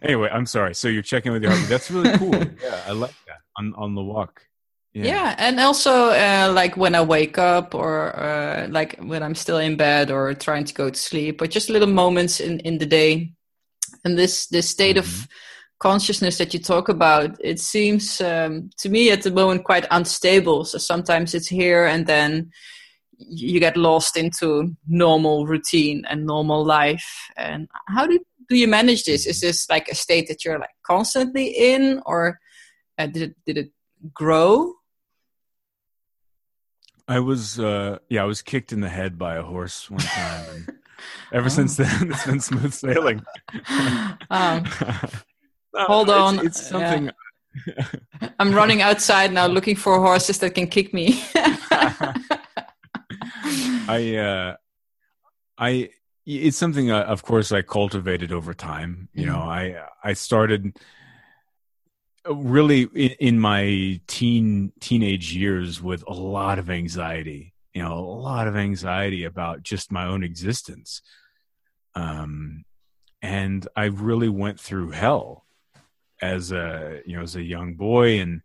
[0.01, 0.75] anyway, I'm sorry.
[0.75, 1.69] So you're checking with your heartbeat.
[1.69, 2.35] That's really cool.
[2.63, 4.41] yeah, I like that on on the walk.
[4.93, 5.05] Yeah.
[5.05, 9.57] yeah, and also uh, like when I wake up, or uh, like when I'm still
[9.57, 12.85] in bed, or trying to go to sleep, or just little moments in in the
[12.85, 13.33] day,
[14.05, 15.23] and this this state mm-hmm.
[15.23, 15.27] of
[15.79, 20.63] consciousness that you talk about, it seems um, to me at the moment quite unstable.
[20.63, 22.51] So sometimes it's here, and then
[23.27, 27.29] you get lost into normal routine and normal life.
[27.37, 29.25] And how do do you manage this?
[29.25, 32.39] Is this like a state that you're like constantly in, or
[32.97, 33.71] uh, did it did it
[34.13, 34.73] grow?
[37.07, 40.45] I was uh yeah, I was kicked in the head by a horse one time
[40.53, 40.77] and
[41.33, 41.49] ever oh.
[41.49, 43.21] since then it's been smooth sailing.
[44.29, 44.63] Um,
[45.73, 46.35] no, hold on.
[46.39, 47.11] It's, it's something
[47.67, 47.85] yeah.
[48.39, 51.23] I'm running outside now looking for horses that can kick me.
[53.87, 54.55] I uh
[55.57, 55.89] I
[56.25, 59.09] it's something uh, of course I cultivated over time.
[59.13, 59.33] You mm-hmm.
[59.33, 60.77] know, I I started
[62.25, 67.99] really in, in, my teen teenage years with a lot of anxiety you know a
[67.99, 71.01] lot of anxiety about just my own existence
[71.95, 72.63] um
[73.21, 75.45] and i really went through hell
[76.21, 78.41] as a you know as a young boy and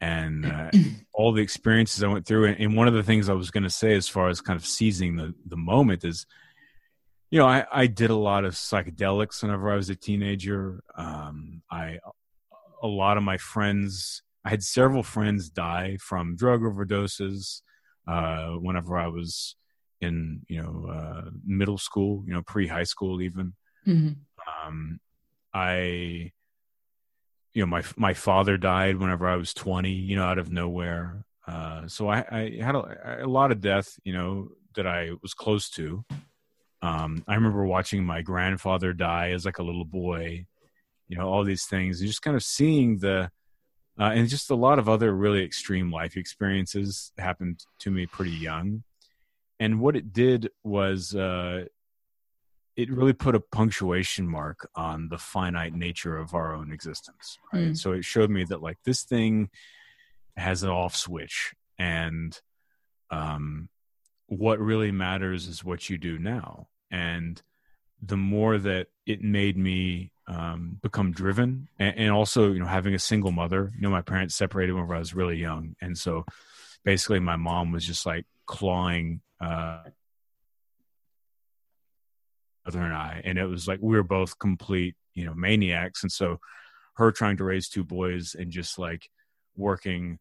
[0.00, 0.70] and uh,
[1.12, 3.64] all the experiences i went through and, and one of the things i was going
[3.64, 6.26] to say as far as kind of seizing the the moment is
[7.30, 10.82] you know, I, I did a lot of psychedelics whenever I was a teenager.
[10.96, 11.98] Um, I
[12.82, 17.62] a lot of my friends, I had several friends die from drug overdoses
[18.06, 19.56] uh, whenever I was
[20.00, 23.52] in, you know, uh, middle school, you know, pre high school even.
[23.86, 24.12] Mm-hmm.
[24.66, 25.00] Um,
[25.52, 26.32] I,
[27.54, 31.24] you know, my my father died whenever I was twenty, you know, out of nowhere.
[31.46, 35.32] Uh, so I, I had a, a, lot of death, you know, that I was
[35.32, 36.04] close to.
[36.82, 40.46] Um, I remember watching my grandfather die as like a little boy
[41.08, 43.30] you know all these things and just kind of seeing the
[44.00, 48.30] uh, and just a lot of other really extreme life experiences happened to me pretty
[48.30, 48.84] young
[49.58, 51.64] and what it did was uh,
[52.78, 57.36] it really put a punctuation mark on the finite nature of our own existence.
[57.52, 57.72] Right.
[57.72, 57.76] Mm.
[57.76, 59.50] So it showed me that like this thing
[60.36, 62.40] has an off switch, and
[63.10, 63.68] um,
[64.28, 66.68] what really matters is what you do now.
[66.88, 67.42] And
[68.00, 72.94] the more that it made me um, become driven, and, and also you know having
[72.94, 73.72] a single mother.
[73.74, 76.26] You know, my parents separated when I was really young, and so
[76.84, 79.82] basically my mom was just like clawing uh,
[82.68, 86.02] mother and I, and it was like we were both complete, you know, maniacs.
[86.02, 86.38] And so
[86.94, 89.08] her trying to raise two boys and just like
[89.56, 90.18] working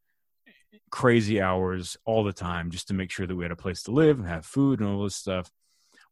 [0.89, 3.91] crazy hours all the time just to make sure that we had a place to
[3.91, 5.51] live and have food and all this stuff.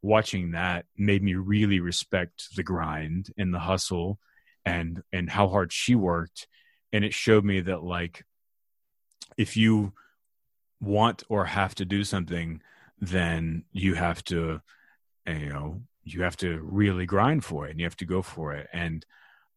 [0.02, 4.18] Watching that made me really respect the grind and the hustle
[4.64, 6.48] and and how hard she worked.
[6.92, 8.24] And it showed me that like
[9.38, 9.94] if you
[10.80, 12.60] want or have to do something,
[13.00, 14.60] then you have to
[15.26, 18.54] you know you have to really grind for it and you have to go for
[18.54, 18.68] it.
[18.72, 19.04] And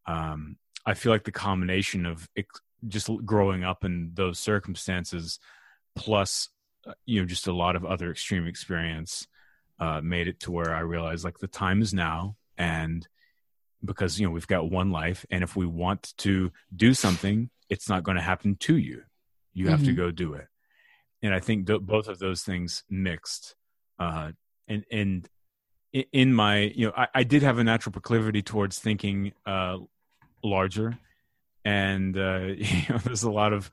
[0.10, 2.28] um, i feel like the combination of
[2.88, 5.40] just growing up in those circumstances
[5.96, 6.50] plus
[6.88, 9.28] uh, you know just a lot of other extreme experience
[9.80, 12.36] uh, made it to where i realized like the time is now.
[12.58, 13.08] And
[13.86, 17.88] because you know we've got one life and if we want to do something it's
[17.88, 19.04] not going to happen to you.
[19.54, 19.90] You have mm-hmm.
[19.90, 20.48] to go do it.
[21.22, 23.56] And i think th- both of those things mixed
[24.00, 24.32] uh,
[24.68, 25.30] and and
[25.94, 29.78] in my you know I, I, did have a natural proclivity towards thinking uh,
[30.44, 30.98] larger.
[31.66, 33.72] And uh, you know there's a lot of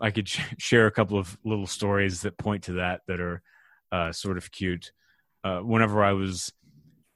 [0.00, 3.42] i could sh- share a couple of little stories that point to that that are
[3.92, 4.92] uh, sort of cute.
[5.42, 6.52] Uh, whenever i was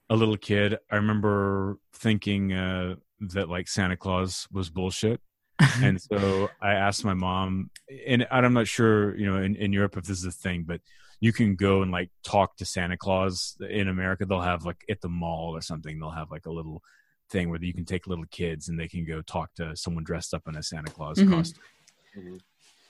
[0.09, 5.21] a little kid i remember thinking uh, that like santa claus was bullshit.
[5.83, 7.71] And so i asked my mom
[8.07, 10.81] and i'm not sure you know in, in europe if this is a thing but
[11.25, 14.27] you can go and like talk to Santa Claus in America.
[14.27, 15.99] They'll have like at the mall or something.
[15.99, 16.83] They'll have like a little
[17.31, 20.35] thing where you can take little kids and they can go talk to someone dressed
[20.35, 21.33] up in a Santa Claus mm-hmm.
[21.33, 21.63] costume.
[22.19, 22.37] Mm-hmm.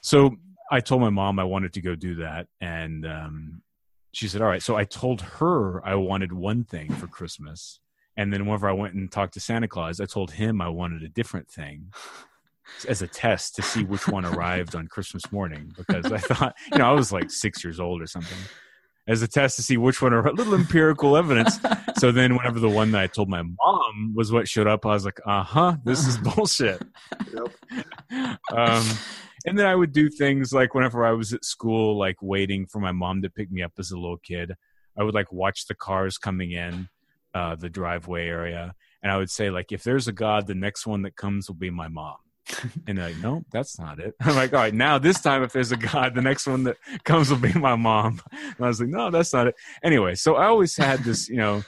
[0.01, 0.35] So
[0.69, 3.63] I told my mom I wanted to go do that, and um,
[4.11, 7.79] she said, "All right." So I told her I wanted one thing for Christmas,
[8.17, 11.05] and then whenever I went and talked to Santa Claus, I told him I wanted
[11.05, 11.93] a different thing
[12.89, 16.79] as a test to see which one arrived on Christmas morning because I thought, you
[16.79, 18.39] know, I was like six years old or something.
[19.07, 21.59] As a test to see which one a little empirical evidence.
[21.99, 24.95] So then, whenever the one that I told my mom was what showed up, I
[24.95, 26.83] was like, "Uh huh, this is bullshit."
[27.35, 27.53] Yep.
[28.51, 28.85] Um,
[29.45, 32.81] and then I would do things like whenever I was at school, like waiting for
[32.81, 34.55] my mom to pick me up as a little kid.
[34.99, 36.89] I would like watch the cars coming in
[37.35, 40.87] uh, the driveway area, and I would say like, if there's a God, the next
[40.87, 42.17] one that comes will be my mom.
[42.87, 44.15] and like, no, that's not it.
[44.21, 46.77] I'm like, all right, now this time, if there's a God, the next one that
[47.05, 48.21] comes will be my mom.
[48.33, 49.55] And I was like, no, that's not it.
[49.83, 51.63] Anyway, so I always had this, you know,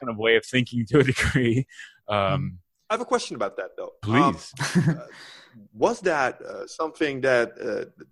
[0.00, 1.66] kind of way of thinking to a degree.
[2.08, 2.58] Um,
[2.90, 3.92] I have a question about that, though.
[4.02, 4.52] Please.
[4.76, 5.06] Um, uh,
[5.74, 8.04] was that uh, something that uh,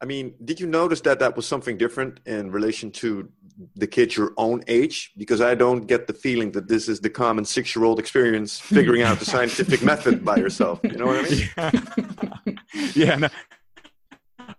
[0.00, 3.28] I mean, did you notice that that was something different in relation to
[3.74, 5.12] the kids your own age?
[5.16, 9.18] Because I don't get the feeling that this is the common six-year-old experience figuring out
[9.18, 10.80] the scientific method by yourself.
[10.84, 12.58] You know what I mean?
[12.76, 12.90] Yeah.
[12.94, 13.28] yeah no.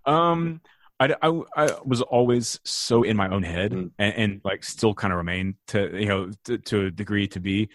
[0.06, 0.62] Um,
[0.99, 3.91] I, I, I, was always so in my own head mm.
[3.97, 7.39] and, and, like still kind of remain to you know to, to a degree to
[7.39, 7.69] be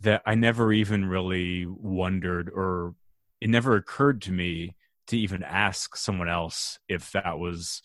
[0.00, 2.94] that I never even really wondered or
[3.40, 4.74] it never occurred to me
[5.08, 7.82] to even ask someone else if that was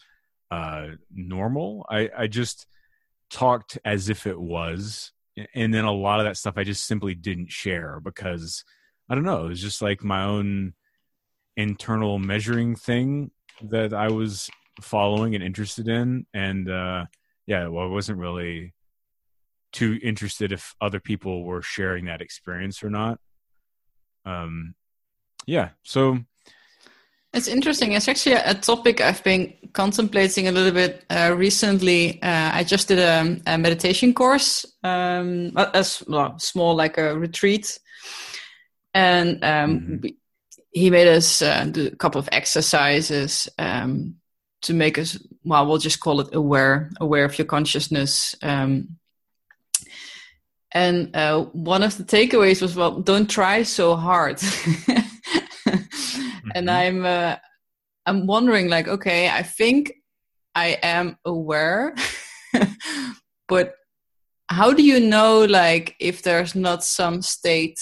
[0.51, 1.85] uh, normal.
[1.89, 2.67] I, I just
[3.29, 5.11] talked as if it was.
[5.55, 8.63] And then a lot of that stuff I just simply didn't share because
[9.09, 10.73] I don't know, it was just like my own
[11.57, 13.31] internal measuring thing
[13.61, 14.49] that I was
[14.81, 16.25] following and interested in.
[16.33, 17.05] And uh,
[17.47, 18.73] yeah, well, I wasn't really
[19.71, 23.19] too interested if other people were sharing that experience or not.
[24.25, 24.75] Um,
[25.45, 26.19] yeah, so
[27.33, 27.93] it's interesting.
[27.93, 32.21] It's actually a, topic I've been contemplating a little bit uh, recently.
[32.21, 37.79] Uh, I just did a, a meditation course, um, a, a small like a retreat,
[38.93, 40.07] and um, mm-hmm.
[40.71, 44.15] he made us uh, do a couple of exercises um,
[44.61, 45.17] to make us.
[45.43, 48.35] Well, we'll just call it aware, aware of your consciousness.
[48.43, 48.97] Um,
[50.71, 54.41] and uh, one of the takeaways was, well, don't try so hard.
[56.55, 56.69] and mm-hmm.
[56.69, 57.35] I'm uh,
[58.05, 59.93] I'm wondering like okay I think
[60.55, 61.95] I am aware
[63.47, 63.75] but
[64.49, 67.79] how do you know like if there's not some state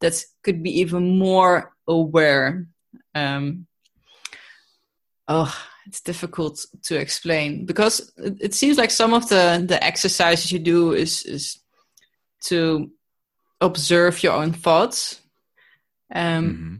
[0.00, 2.66] that could be even more aware
[3.14, 3.66] um
[5.28, 5.54] oh
[5.86, 10.58] it's difficult to explain because it, it seems like some of the the exercises you
[10.58, 11.58] do is is
[12.42, 12.90] to
[13.62, 15.20] observe your own thoughts.
[16.14, 16.74] Um, mm-hmm.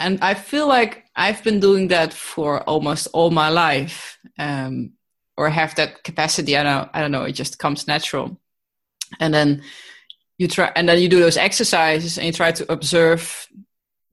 [0.00, 4.92] And I feel like I've been doing that for almost all my life, um,
[5.36, 6.56] or have that capacity.
[6.56, 7.24] I don't, I don't know.
[7.24, 8.40] It just comes natural.
[9.20, 9.62] And then
[10.38, 13.46] you try, and then you do those exercises, and you try to observe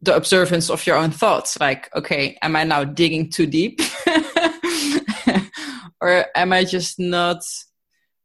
[0.01, 1.57] the observance of your own thoughts.
[1.57, 3.79] Like, okay, am I now digging too deep,
[6.01, 7.43] or am I just not?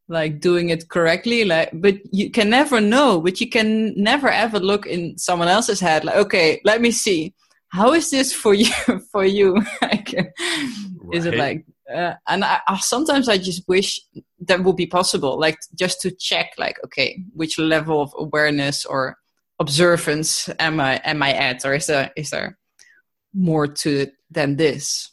[0.09, 4.59] like doing it correctly like but you can never know but you can never ever
[4.59, 7.33] look in someone else's head like okay let me see
[7.73, 8.71] how is this for you
[9.13, 11.15] for you like right.
[11.15, 14.01] is it like uh, and I, I, sometimes i just wish
[14.41, 19.17] that would be possible like just to check like okay which level of awareness or
[19.59, 22.59] observance am i am i at or is there is there
[23.35, 25.13] more to it than this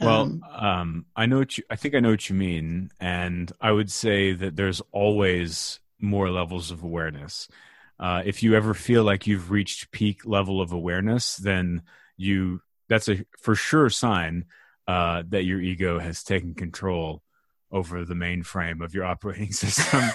[0.00, 3.52] well, um, um, I know what you, I think I know what you mean, and
[3.60, 7.48] I would say that there's always more levels of awareness.
[8.00, 11.82] Uh, if you ever feel like you've reached peak level of awareness, then
[12.16, 14.46] you that's a for sure sign
[14.88, 17.22] uh, that your ego has taken control
[17.70, 20.02] over the mainframe of your operating system.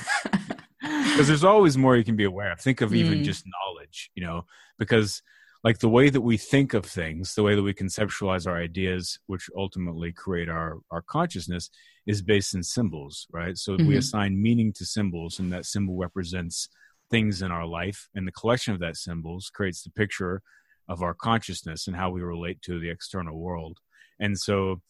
[0.81, 2.59] Because there's always more you can be aware of.
[2.59, 2.97] Think of mm.
[2.97, 4.45] even just knowledge, you know,
[4.77, 5.21] because
[5.65, 9.19] like the way that we think of things the way that we conceptualize our ideas
[9.25, 11.69] which ultimately create our our consciousness
[12.05, 13.87] is based in symbols right so mm-hmm.
[13.87, 16.69] we assign meaning to symbols and that symbol represents
[17.15, 20.41] things in our life and the collection of that symbols creates the picture
[20.89, 23.77] of our consciousness and how we relate to the external world.
[24.19, 24.81] And so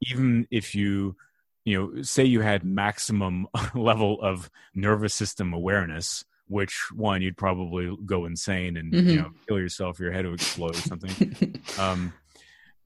[0.00, 1.16] even if you
[1.64, 7.96] you know say you had maximum level of nervous system awareness which one you'd probably
[8.06, 9.08] go insane and mm-hmm.
[9.08, 11.60] you know kill yourself your head would explode or something.
[11.78, 12.12] Um,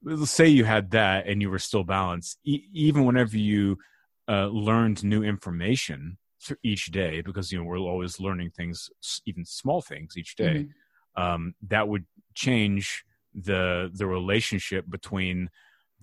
[0.03, 2.39] let's say you had that and you were still balanced.
[2.45, 3.77] E- even whenever you
[4.27, 6.17] uh, learned new information
[6.63, 8.89] each day because you know we're always learning things
[9.25, 10.67] even small things each day
[11.17, 11.21] mm-hmm.
[11.21, 15.49] um, that would change the the relationship between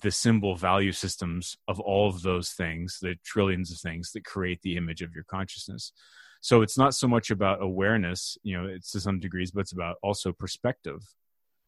[0.00, 4.60] the symbol value systems of all of those things the trillions of things that create
[4.62, 5.92] the image of your consciousness
[6.40, 9.72] so it's not so much about awareness you know it's to some degrees but it's
[9.72, 11.00] about also perspective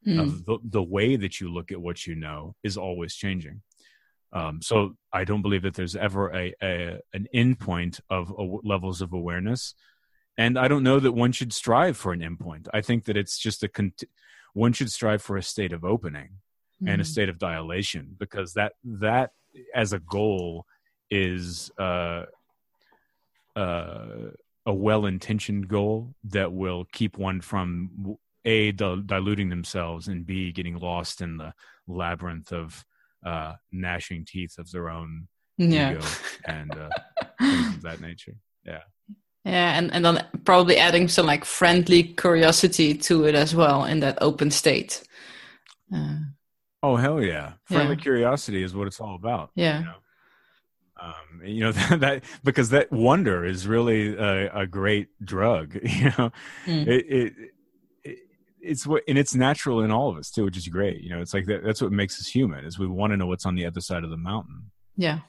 [0.07, 0.21] mm.
[0.21, 3.63] of the, the way that you look at what you know is always changing
[4.33, 8.33] um, so i don't believe that there's ever a, a an endpoint of
[8.65, 9.75] levels of awareness
[10.37, 13.39] and i don't know that one should strive for an endpoint i think that it's
[13.39, 14.05] just a cont-
[14.53, 16.31] one should strive for a state of opening
[16.83, 16.91] mm.
[16.91, 17.09] and a hmm.
[17.09, 19.31] state of dilation because that that
[19.75, 20.67] as a goal
[21.11, 22.25] is uh
[23.55, 24.07] uh
[24.67, 31.21] a well-intentioned goal that will keep one from a diluting themselves and b getting lost
[31.21, 31.53] in the
[31.87, 32.85] labyrinth of
[33.27, 35.93] uh, gnashing teeth of their own yeah.
[35.93, 36.07] ego
[36.47, 36.89] and uh,
[37.41, 38.37] things of that nature.
[38.65, 38.83] Yeah.
[39.45, 44.01] Yeah, and, and then probably adding some like friendly curiosity to it as well in
[44.01, 45.05] that open state.
[45.95, 46.17] Uh,
[46.83, 47.53] oh hell yeah!
[47.67, 48.03] Friendly yeah.
[48.03, 49.51] curiosity is what it's all about.
[49.55, 49.79] Yeah.
[49.79, 49.95] You know?
[51.01, 56.07] um, you know that, that, because that wonder is really a, a great drug you
[56.19, 56.31] know
[56.67, 56.87] mm.
[56.87, 57.51] it, it, it,
[58.67, 61.21] it's what and it's natural in all of us too which is great you know
[61.21, 63.55] it's like that, that's what makes us human is we want to know what's on
[63.55, 65.21] the other side of the mountain yeah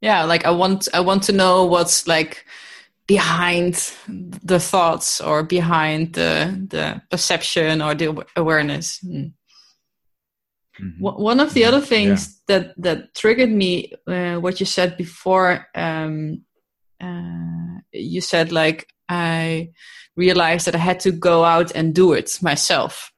[0.00, 2.44] yeah like i want i want to know what's like
[3.06, 9.32] behind the thoughts or behind the the perception or the awareness mm.
[10.80, 11.02] Mm-hmm.
[11.02, 12.58] One of the other things yeah.
[12.58, 16.44] that that triggered me, uh, what you said before, um,
[17.00, 19.70] uh, you said like I
[20.16, 23.12] realized that I had to go out and do it myself.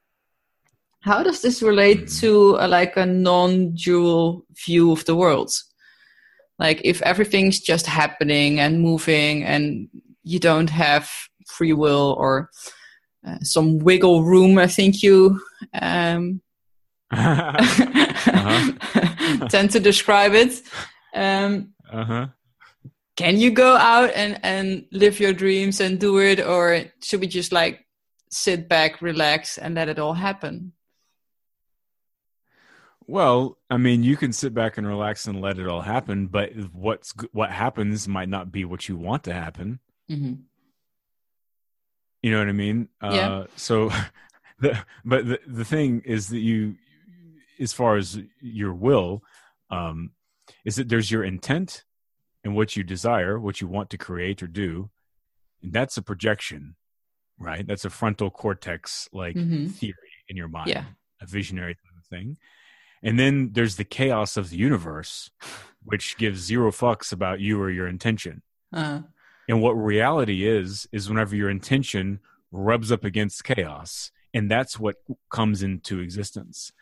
[1.00, 2.20] How does this relate mm-hmm.
[2.20, 5.50] to uh, like a non-dual view of the world?
[6.58, 9.88] Like if everything's just happening and moving, and
[10.22, 11.10] you don't have
[11.46, 12.50] free will or
[13.26, 15.40] uh, some wiggle room, I think you
[15.72, 16.42] um,
[17.10, 18.72] uh-huh.
[19.48, 20.60] tend to describe it.
[21.14, 22.26] Um, uh-huh.
[23.20, 27.26] Can you go out and, and live your dreams and do it, or should we
[27.26, 27.84] just like
[28.30, 30.72] sit back, relax, and let it all happen?
[33.06, 36.52] Well, I mean, you can sit back and relax and let it all happen, but
[36.72, 39.80] what's what happens might not be what you want to happen.
[40.10, 40.34] Mm-hmm.
[42.22, 42.88] You know what I mean?
[43.02, 43.32] Yeah.
[43.32, 43.90] Uh, so,
[44.60, 46.76] the, but the the thing is that you
[47.60, 49.22] as far as your will
[49.68, 50.12] um,
[50.64, 51.84] is that there's your intent
[52.44, 54.90] and what you desire, what you want to create or do,
[55.62, 56.76] and that's a projection,
[57.38, 57.66] right?
[57.66, 59.66] That's a frontal cortex like mm-hmm.
[59.66, 59.94] theory
[60.28, 60.84] in your mind, yeah.
[61.20, 61.76] a visionary
[62.08, 62.36] thing.
[63.02, 65.30] And then there's the chaos of the universe,
[65.84, 68.42] which gives zero fucks about you or your intention.
[68.72, 69.00] Uh-huh.
[69.48, 72.20] And what reality is, is whenever your intention
[72.52, 74.96] rubs up against chaos, and that's what
[75.30, 76.72] comes into existence.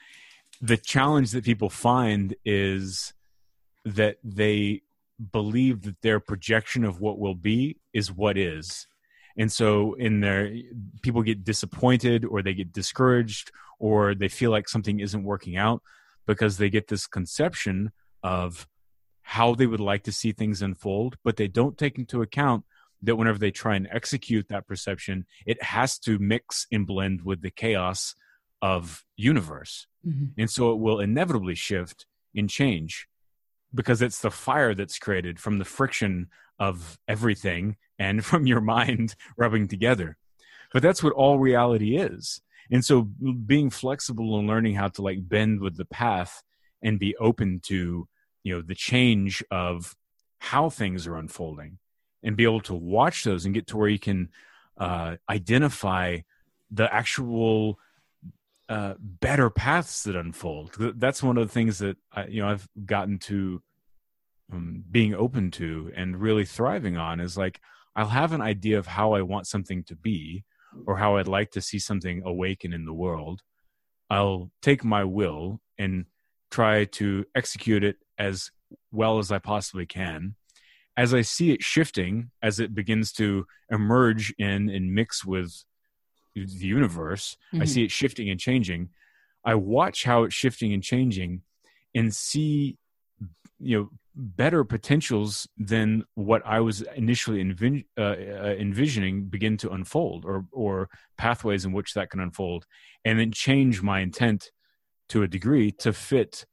[0.60, 3.14] The challenge that people find is
[3.84, 4.82] that they
[5.32, 8.86] believe that their projection of what will be is what is.
[9.36, 10.52] And so in their
[11.02, 15.82] people get disappointed or they get discouraged or they feel like something isn't working out
[16.26, 17.92] because they get this conception
[18.22, 18.66] of
[19.22, 22.64] how they would like to see things unfold, but they don't take into account
[23.02, 27.42] that whenever they try and execute that perception, it has to mix and blend with
[27.42, 28.14] the chaos
[28.60, 29.86] of universe.
[30.06, 30.40] Mm-hmm.
[30.40, 33.06] And so it will inevitably shift and change
[33.74, 39.14] because it's the fire that's created from the friction of everything and from your mind
[39.36, 40.16] rubbing together.
[40.72, 42.40] But that's what all reality is.
[42.70, 46.42] And so being flexible and learning how to like bend with the path
[46.82, 48.06] and be open to
[48.44, 49.96] you know the change of
[50.38, 51.78] how things are unfolding
[52.22, 54.28] and be able to watch those and get to where you can
[54.78, 56.18] uh, identify
[56.70, 57.78] the actual
[58.68, 60.76] uh, better paths that unfold.
[60.96, 63.62] That's one of the things that I, you know I've gotten to
[64.52, 67.60] um, being open to and really thriving on is like
[67.96, 70.44] I'll have an idea of how I want something to be
[70.86, 73.42] or how I'd like to see something awaken in the world.
[74.10, 76.06] I'll take my will and
[76.50, 78.50] try to execute it as
[78.92, 80.34] well as I possibly can.
[80.96, 85.64] As I see it shifting, as it begins to emerge in and mix with
[86.46, 87.62] the universe, mm-hmm.
[87.62, 88.90] I see it shifting and changing.
[89.44, 91.42] I watch how it's shifting and changing
[91.94, 92.76] and see,
[93.58, 99.70] you know, better potentials than what I was initially envi- uh, uh, envisioning begin to
[99.70, 102.66] unfold, or or pathways in which that can unfold,
[103.04, 104.50] and then change my intent
[105.10, 106.44] to a degree to fit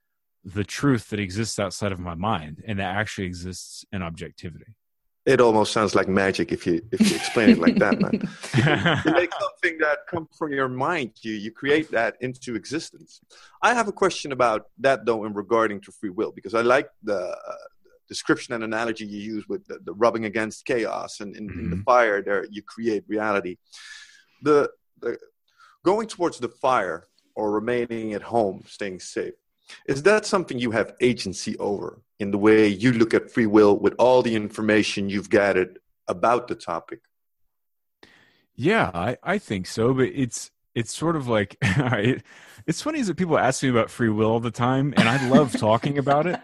[0.44, 4.76] the truth that exists outside of my mind and that actually exists in objectivity
[5.26, 8.14] it almost sounds like magic if you if you explain it like that man
[9.06, 13.22] you make something that comes from your mind you you create that into existence
[13.62, 16.90] i have a question about that though in regarding to free will because i like
[17.04, 17.56] the uh,
[18.08, 21.60] description and analogy you use with the, the rubbing against chaos and in, mm-hmm.
[21.60, 21.84] in, the mm-hmm.
[21.84, 23.58] fire there you create reality
[24.44, 24.70] the,
[25.02, 25.18] the
[25.84, 29.34] going towards the fire or remaining at home staying safe
[29.88, 33.78] is that something you have agency over in the way you look at free will
[33.78, 37.00] with all the information you've gathered about the topic?
[38.56, 42.24] Yeah, I, I think so, but it's it's sort of like it,
[42.68, 45.28] it's funny is that people ask me about free will all the time, and I
[45.30, 46.40] love talking about it.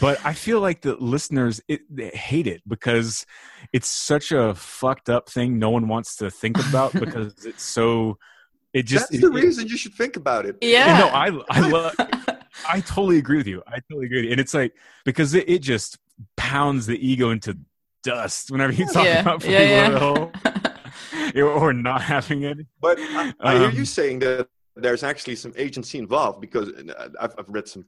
[0.00, 1.82] But I feel like the listeners it,
[2.14, 3.26] hate it because
[3.72, 5.58] it's such a fucked up thing.
[5.58, 8.18] No one wants to think about because it's so.
[8.72, 10.56] It just that's the it, reason you should think about it.
[10.62, 11.94] Yeah, no, I I love
[12.68, 13.62] I totally agree with you.
[13.66, 14.30] I totally agree.
[14.30, 14.74] And it's like
[15.04, 15.98] because it, it just
[16.36, 17.58] pounds the ego into
[18.02, 19.20] dust whenever you talk yeah.
[19.20, 20.32] about free yeah, will
[21.34, 21.42] yeah.
[21.42, 22.58] or not having it.
[22.80, 27.08] But I, I hear you um, saying that there's actually some agency involved because uh,
[27.20, 27.84] I've, I've read some.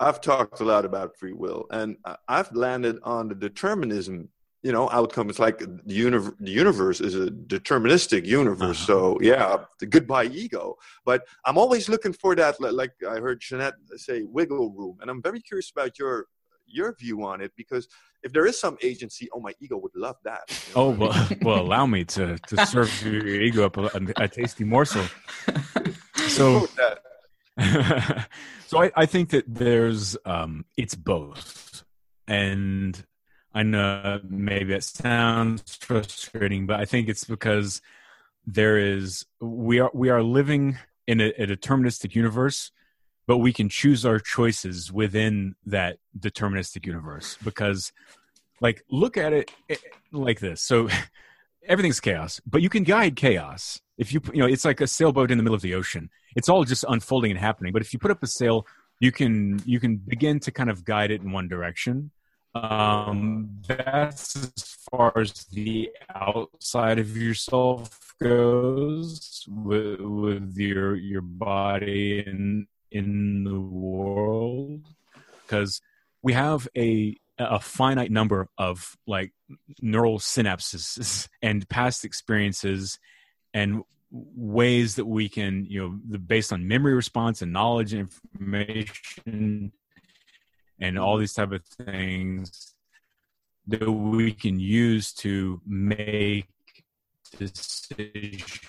[0.00, 1.96] I've talked a lot about free will, and
[2.28, 4.28] I've landed on the determinism
[4.62, 9.14] you know outcome it's like the, universe the universe is a deterministic universe uh-huh.
[9.14, 14.22] so yeah goodbye ego but i'm always looking for that like i heard jeanette say
[14.22, 16.26] wiggle room and i'm very curious about your
[16.66, 17.88] your view on it because
[18.22, 20.82] if there is some agency oh my ego would love that you know?
[20.82, 25.04] oh well, well allow me to to serve your ego up a, a tasty morsel
[26.28, 26.66] so
[28.66, 31.84] so I, I think that there's um it's both
[32.26, 33.02] and
[33.54, 37.80] I know maybe it sounds frustrating, but I think it's because
[38.46, 42.70] there is we are we are living in a, a deterministic universe,
[43.26, 47.92] but we can choose our choices within that deterministic universe because
[48.60, 49.76] like look at it eh,
[50.12, 50.60] like this.
[50.60, 50.88] So
[51.66, 53.80] everything's chaos but you can guide chaos.
[53.96, 56.10] If you you know it's like a sailboat in the middle of the ocean.
[56.36, 58.66] It's all just unfolding and happening but if you put up a sail
[59.00, 62.10] you can you can begin to kind of guide it in one direction
[62.54, 72.20] um, that's as far as the outside of yourself goes with, with your your body
[72.26, 74.86] in in the world.
[75.44, 75.80] Because
[76.22, 79.32] we have a a finite number of like
[79.80, 82.98] neural synapses and past experiences
[83.54, 89.72] and ways that we can you know based on memory response and knowledge and information
[90.80, 92.74] and all these type of things
[93.66, 96.46] that we can use to make
[97.38, 98.64] decisions.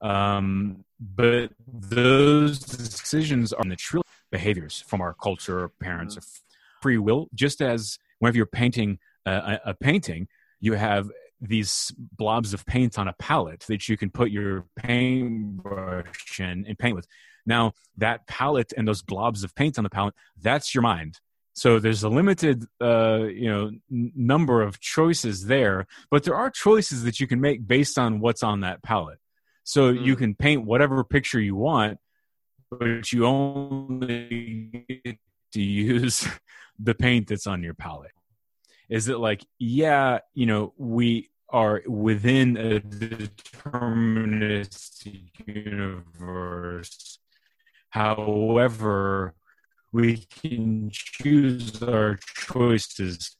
[0.00, 6.80] Um, but those decisions are the true behaviors from our culture, parents, mm-hmm.
[6.82, 7.28] free will.
[7.34, 10.28] Just as whenever you're painting a, a painting,
[10.60, 11.10] you have
[11.40, 16.78] these blobs of paint on a palette that you can put your paintbrush in and
[16.78, 17.06] paint with.
[17.46, 21.20] Now, that palette and those blobs of paint on the palette, that's your mind.
[21.54, 26.50] So there's a limited, uh, you know, n- number of choices there, but there are
[26.50, 29.18] choices that you can make based on what's on that palette.
[29.64, 30.04] So mm.
[30.04, 31.98] you can paint whatever picture you want,
[32.70, 35.16] but you only get
[35.52, 36.28] to use
[36.78, 38.12] the paint that's on your palette.
[38.90, 47.18] Is it like, yeah, you know, we are within a deterministic universe.
[47.96, 49.32] However,
[49.90, 53.36] we can choose our choices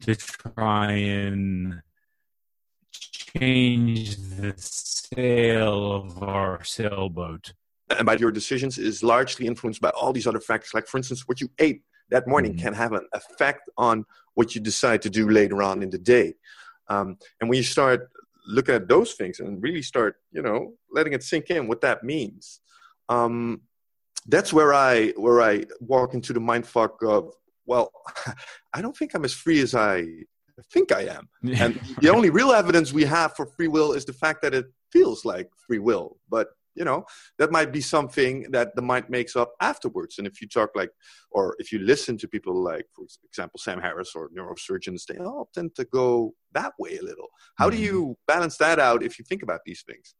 [0.00, 1.82] to try and
[3.02, 7.52] change the sail of our sailboat.
[7.90, 10.72] And by your decisions is largely influenced by all these other factors.
[10.72, 12.62] Like, for instance, what you ate that morning mm-hmm.
[12.62, 16.32] can have an effect on what you decide to do later on in the day.
[16.88, 18.08] Um, and when you start
[18.46, 22.04] looking at those things and really start, you know, letting it sink in what that
[22.04, 22.60] means,
[23.10, 23.60] um,
[24.28, 27.32] that's where I where I walk into the mind fuck of,
[27.66, 27.90] well,
[28.74, 30.06] I don't think I'm as free as I
[30.72, 31.28] think I am.
[31.58, 34.66] and the only real evidence we have for free will is the fact that it
[34.92, 36.18] feels like free will.
[36.28, 36.48] But
[36.78, 37.04] you know
[37.38, 40.90] that might be something that the mind makes up afterwards and if you talk like
[41.32, 45.48] or if you listen to people like for example sam harris or neurosurgeons they all
[45.52, 47.26] tend to go that way a little
[47.56, 47.76] how mm-hmm.
[47.76, 50.14] do you balance that out if you think about these things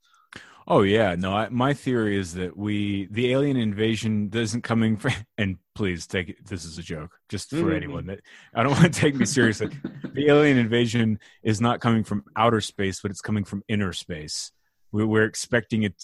[0.67, 1.33] Oh yeah, no.
[1.33, 5.13] I, my theory is that we the alien invasion doesn't coming from.
[5.39, 6.47] And please take it.
[6.47, 7.77] This is a joke, just for mm-hmm.
[7.77, 8.21] anyone that
[8.53, 9.71] I don't want to take me seriously.
[10.13, 14.53] the alien invasion is not coming from outer space, but it's coming from inner space
[14.93, 15.95] we're expecting it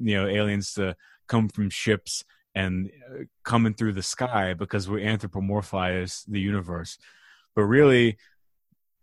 [0.00, 0.96] you know aliens to
[1.28, 2.24] come from ships
[2.54, 6.98] and uh, coming through the sky because we anthropomorphize the universe
[7.54, 8.16] but really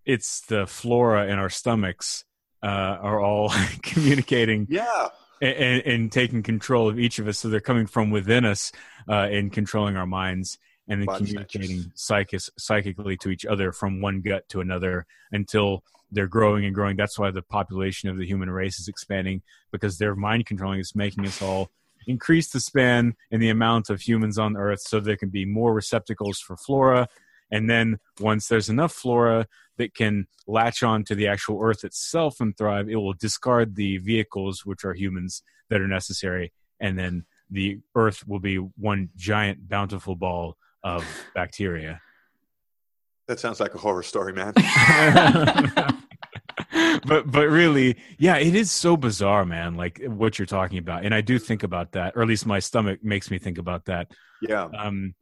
[0.06, 2.26] it's the flora in our stomachs
[2.64, 3.52] uh, are all
[3.84, 8.44] communicating yeah and, and, taking control of each of us so they're coming from within
[8.44, 8.72] us
[9.08, 14.22] uh, and controlling our minds and then communicating psychic, psychically to each other from one
[14.22, 16.96] gut to another until they're growing and growing.
[16.96, 19.42] That's why the population of the human race is expanding
[19.72, 21.70] because their mind controlling is making us all
[22.08, 25.74] increase the span and the amount of humans on Earth so there can be more
[25.74, 27.10] receptacles for flora.
[27.52, 32.40] And then once there's enough flora that can latch on to the actual Earth itself
[32.40, 36.52] and thrive, it will discard the vehicles, which are humans, that are necessary.
[36.80, 42.02] And then the Earth will be one giant bountiful ball of bacteria.
[43.28, 44.54] That sounds like a horror story, man.
[47.06, 49.76] but but really, yeah, it is so bizarre, man.
[49.76, 52.60] Like what you're talking about, and I do think about that, or at least my
[52.60, 54.12] stomach makes me think about that.
[54.42, 54.70] Yeah.
[54.78, 55.14] Um,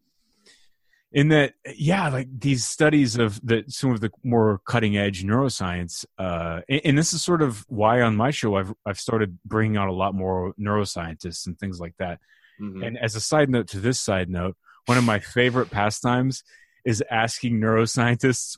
[1.16, 6.06] in that, yeah, like these studies of the some of the more cutting edge neuroscience,
[6.20, 9.78] uh, and, and this is sort of why on my show I've I've started bringing
[9.78, 12.20] out a lot more neuroscientists and things like that.
[12.62, 12.84] Mm-hmm.
[12.84, 14.58] And as a side note to this side note,
[14.88, 16.44] one of my favorite pastimes
[16.84, 18.58] is asking neuroscientists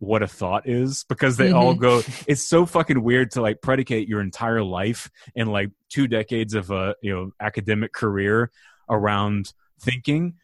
[0.00, 1.56] what a thought is because they mm-hmm.
[1.56, 6.08] all go it's so fucking weird to like predicate your entire life and like two
[6.08, 8.50] decades of a you know academic career
[8.90, 10.34] around thinking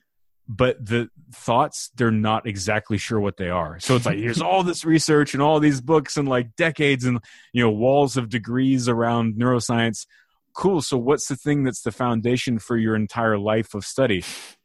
[0.48, 4.62] but the thoughts they're not exactly sure what they are so it's like here's all
[4.62, 7.18] this research and all these books and like decades and
[7.52, 10.06] you know walls of degrees around neuroscience
[10.54, 14.24] cool so what's the thing that's the foundation for your entire life of study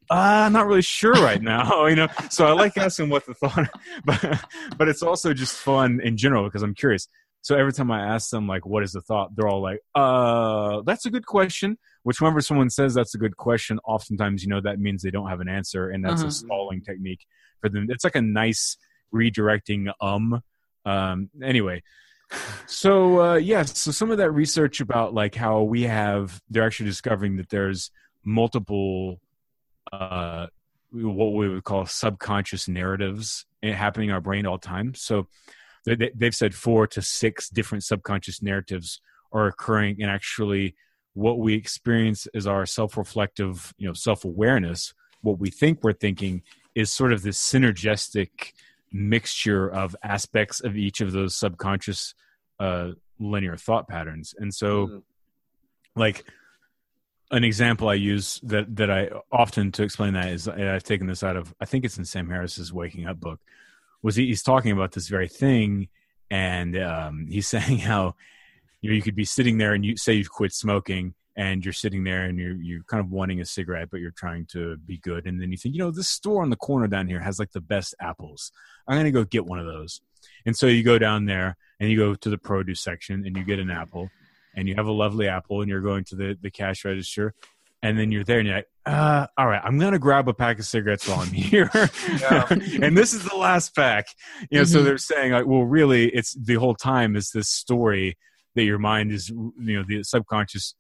[0.10, 2.08] uh, I'm not really sure right now, you know.
[2.30, 3.70] So I like asking what the thought,
[4.06, 4.46] but
[4.78, 7.08] but it's also just fun in general because I'm curious.
[7.42, 10.82] So every time I ask them like, "What is the thought?" They're all like, "Uh,
[10.86, 14.62] that's a good question." Which whenever someone says that's a good question, oftentimes you know
[14.62, 16.28] that means they don't have an answer, and that's uh-huh.
[16.28, 17.26] a stalling technique
[17.62, 17.88] for them.
[17.90, 18.78] It's like a nice
[19.14, 20.42] redirecting um.
[20.86, 21.30] Um.
[21.42, 21.82] Anyway,
[22.66, 26.66] so uh, yes, yeah, so some of that research about like how we have they're
[26.66, 27.90] actually discovering that there's
[28.26, 29.22] multiple
[29.92, 30.48] uh,
[30.92, 34.94] what we would call subconscious narratives happening in our brain all the time.
[34.94, 35.28] So
[35.86, 39.02] they, they've said four to six different subconscious narratives
[39.32, 40.76] are occurring, and actually,
[41.14, 44.94] what we experience is our self-reflective, you know, self-awareness.
[45.22, 46.42] What we think we're thinking
[46.76, 48.54] is sort of this synergistic
[48.92, 52.14] mixture of aspects of each of those subconscious
[52.60, 54.98] uh, linear thought patterns, and so, mm-hmm.
[55.96, 56.26] like
[57.32, 61.24] an example I use that that I often to explain that is I've taken this
[61.24, 63.40] out of I think it's in Sam Harris's Waking Up book.
[64.02, 65.90] Was he, he's talking about this very thing,
[66.30, 68.16] and um, he's saying how
[68.84, 71.74] you know you could be sitting there and you say you've quit smoking and you're
[71.74, 74.98] sitting there and you're you're kind of wanting a cigarette but you're trying to be
[74.98, 75.26] good.
[75.26, 77.54] And then you think you know this store on the corner down here has like
[77.54, 78.52] the best apples.
[78.88, 80.02] I'm gonna go get one of those.
[80.46, 83.46] And so you go down there and you go to the produce section and you
[83.46, 84.10] get an apple
[84.54, 87.34] and you have a lovely apple and you're going to the, the cash register.
[87.82, 90.60] And then you're there and you're like, uh, all right, I'm gonna grab a pack
[90.60, 94.08] of cigarettes while I'm here, and this is the last pack.
[94.52, 94.72] You know, mm-hmm.
[94.74, 98.18] so they're saying like, well, really, it's the whole time is this story
[98.56, 100.76] that your mind is, you know, the subconscious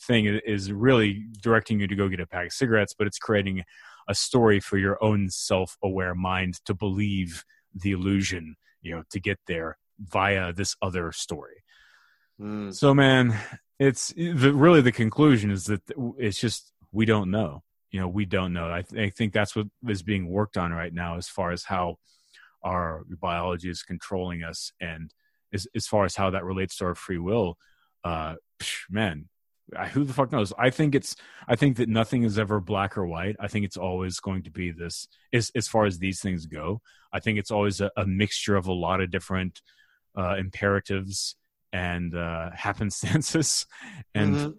[0.00, 3.62] thing is really directing you to go get a pack of cigarettes, but it's creating
[4.08, 7.44] a story for your own self-aware mind to believe
[7.74, 11.62] the illusion, you know, to get there via this other story.
[12.40, 12.74] Mm.
[12.74, 13.38] So, man,
[13.78, 15.82] it's the, really the conclusion is that
[16.18, 17.62] it's just we don't know.
[17.90, 18.72] You know, we don't know.
[18.72, 21.64] I, th- I think that's what is being worked on right now, as far as
[21.64, 21.98] how
[22.64, 25.12] our biology is controlling us, and
[25.52, 27.56] as, as far as how that relates to our free will.
[28.04, 28.34] Uh,
[28.90, 29.28] man,
[29.92, 30.52] who the fuck knows?
[30.58, 31.16] I think it's.
[31.48, 33.36] I think that nothing is ever black or white.
[33.40, 35.08] I think it's always going to be this.
[35.32, 36.80] As as far as these things go,
[37.12, 39.62] I think it's always a, a mixture of a lot of different
[40.16, 41.36] uh, imperatives
[41.72, 43.66] and uh, happenstances,
[44.14, 44.50] and mm-hmm.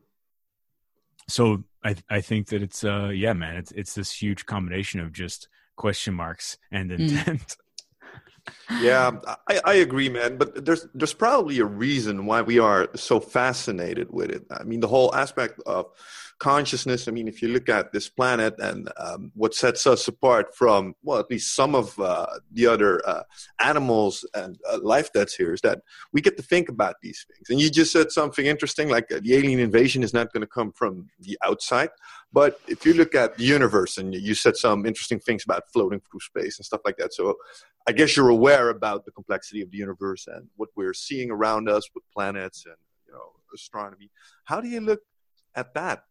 [1.28, 5.12] so I I think that it's uh yeah man it's it's this huge combination of
[5.12, 7.00] just question marks and mm.
[7.00, 7.56] intent.
[8.82, 9.12] Yeah,
[9.48, 10.38] I, I agree, man.
[10.38, 14.46] But there's there's probably a reason why we are so fascinated with it.
[14.52, 15.88] I mean, the whole aspect of
[16.44, 17.08] consciousness.
[17.08, 20.94] I mean, if you look at this planet and um, what sets us apart from,
[21.02, 23.24] well, at least some of uh, the other uh,
[23.62, 25.80] animals and uh, life that's here, is that
[26.12, 27.50] we get to think about these things.
[27.50, 30.48] And you just said something interesting, like uh, the alien invasion is not going to
[30.48, 31.91] come from the outside.
[32.34, 36.02] But if you look at the universe, and you said some interesting things about floating
[36.02, 37.14] through space and stuff like that.
[37.14, 37.36] So
[37.88, 41.70] I guess you're aware about the complexity of the universe and what we're seeing around
[41.70, 42.76] us with planets and
[43.08, 44.10] you know astronomy.
[44.44, 45.00] How do you look
[45.56, 46.04] at that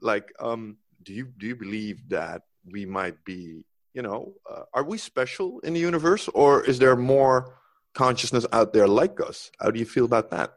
[0.00, 4.84] like um do you do you believe that we might be you know uh, are
[4.84, 7.54] we special in the universe or is there more
[7.94, 9.50] consciousness out there like us?
[9.60, 10.54] How do you feel about that?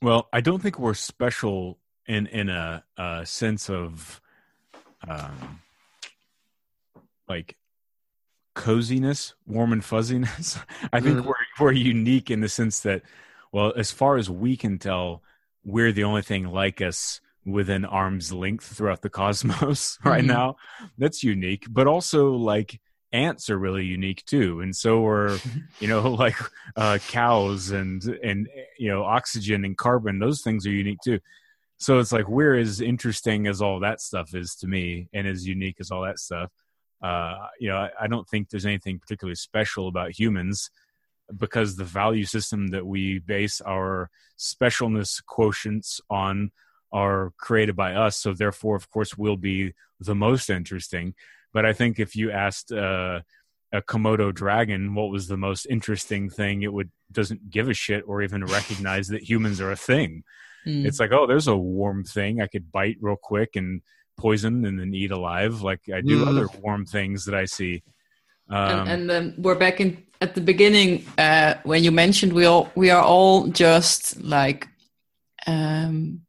[0.00, 4.20] Well i don't think we're special in in a, a sense of
[5.08, 5.60] um
[7.28, 7.56] like
[8.54, 10.58] coziness warm and fuzziness.
[10.92, 11.24] I think mm.
[11.24, 13.02] we're we're unique in the sense that
[13.50, 15.22] well as far as we can tell
[15.64, 20.28] we're the only thing like us within arm's length throughout the cosmos right mm-hmm.
[20.28, 20.56] now.
[20.98, 22.80] That's unique, but also like
[23.12, 25.38] ants are really unique too, and so are
[25.80, 26.36] you know like
[26.76, 30.18] uh, cows and and you know oxygen and carbon.
[30.18, 31.20] Those things are unique too.
[31.78, 35.46] So it's like we're as interesting as all that stuff is to me, and as
[35.46, 36.50] unique as all that stuff.
[37.02, 40.70] Uh, you know, I, I don't think there's anything particularly special about humans
[41.36, 46.52] because the value system that we base our specialness quotients on
[46.92, 48.16] are created by us.
[48.16, 51.14] So therefore, of course, will be the most interesting.
[51.52, 53.20] But I think if you asked uh,
[53.72, 58.04] a Komodo dragon what was the most interesting thing, it would doesn't give a shit
[58.06, 60.24] or even recognize that humans are a thing.
[60.66, 60.86] Mm.
[60.86, 63.82] It's like, oh, there's a warm thing I could bite real quick and
[64.16, 66.28] poison and then eat alive, like I do mm.
[66.28, 67.82] other warm things that I see.
[68.48, 72.44] Um, and, and um, we're back in at the beginning uh, when you mentioned we
[72.44, 74.68] all we are all just like
[75.46, 76.20] um,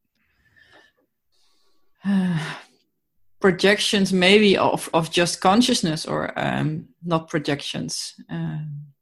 [3.39, 8.93] projections maybe of, of just consciousness or um, not projections um,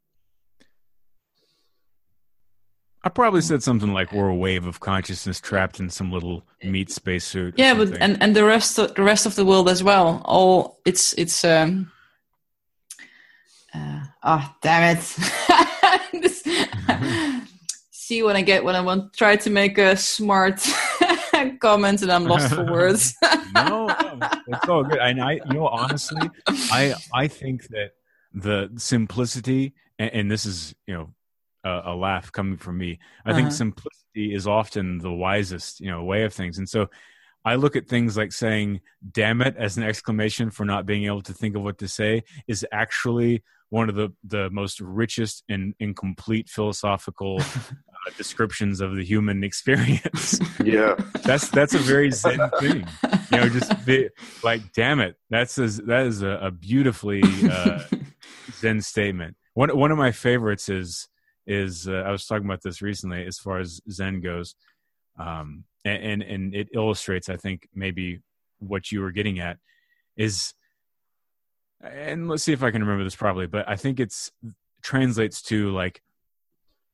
[3.03, 6.91] I probably said something like we're a wave of consciousness trapped in some little meat
[6.91, 7.55] spacesuit.
[7.57, 10.21] Yeah, but and, and the rest of, the rest of the world as well.
[10.23, 11.91] All it's it's um
[13.73, 15.17] uh, oh damn it.
[16.21, 16.43] this,
[17.91, 20.63] see when I get when I want try to make a smart
[21.49, 23.15] comment and I'm lost for words.
[23.53, 24.99] no, no, it's all good.
[24.99, 27.91] And I, you know, honestly, I I think that
[28.33, 31.13] the simplicity, and, and this is you know
[31.63, 32.99] a, a, laugh coming from me.
[33.25, 33.39] I uh-huh.
[33.39, 36.89] think simplicity is often the wisest you know way of things, and so.
[37.43, 38.81] I look at things like saying
[39.13, 42.21] "damn it" as an exclamation for not being able to think of what to say
[42.47, 47.41] is actually one of the the most richest and incomplete philosophical
[48.05, 50.39] uh, descriptions of the human experience.
[50.63, 52.85] Yeah, that's that's a very zen thing.
[53.31, 54.09] You know, just be,
[54.43, 57.83] like, damn it, that's a, that is a, a beautifully uh,
[58.53, 59.35] zen statement.
[59.53, 61.07] One one of my favorites is
[61.47, 64.55] is uh, I was talking about this recently as far as zen goes,
[65.19, 68.19] um, and, and and it illustrates, I think, maybe
[68.59, 69.57] what you were getting at
[70.15, 70.53] is
[71.83, 74.31] and let's see if I can remember this properly, but I think it's
[74.81, 76.01] translates to like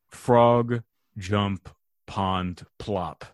[0.10, 0.82] frog
[1.18, 1.70] jump,
[2.06, 3.26] pond, plop.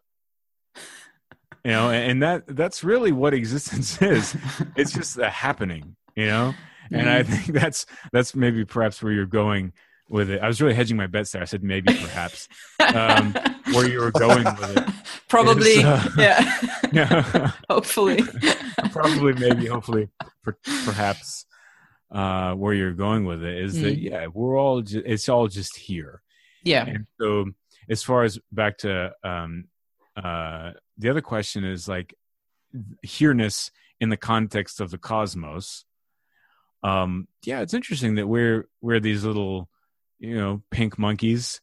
[1.64, 4.36] You know, and that that's really what existence is.
[4.76, 6.54] It's just a happening, you know?
[6.92, 9.74] And I think that's that's maybe perhaps where you're going
[10.10, 10.42] with it.
[10.42, 11.42] I was really hedging my bets there.
[11.42, 12.48] I said maybe, perhaps,
[12.94, 13.34] um,
[13.72, 14.90] where you were going with it.
[15.28, 16.60] Probably, is, uh, yeah.
[16.92, 17.52] yeah.
[17.70, 18.22] hopefully,
[18.92, 20.10] probably, maybe, hopefully,
[20.44, 20.56] per,
[20.86, 21.48] perhaps,
[22.12, 23.82] uh, where you're going with it is mm.
[23.82, 26.22] that yeah, we're all just, it's all just here.
[26.64, 26.86] Yeah.
[26.86, 27.46] And so,
[27.90, 29.66] as far as back to um,
[30.16, 32.14] uh, the other question is like
[33.02, 35.86] here-ness in the context of the cosmos.
[36.84, 39.70] Um, yeah, it's interesting that we're we're these little
[40.20, 41.62] you know pink monkeys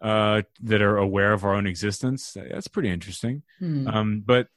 [0.00, 2.32] uh, that are aware of our own existence.
[2.34, 3.42] That's pretty interesting.
[3.58, 3.86] Hmm.
[3.86, 4.48] Um, but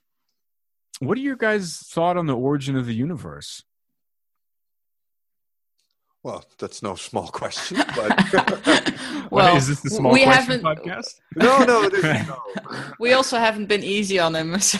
[0.99, 3.63] what are your guys' thought on the origin of the universe?
[6.25, 8.11] Well, that's no small question, but
[9.31, 11.19] well, is this the small we question podcast?
[11.35, 12.27] No, no, it isn't.
[12.27, 12.41] No.
[12.99, 14.79] we also haven't been easy on him, so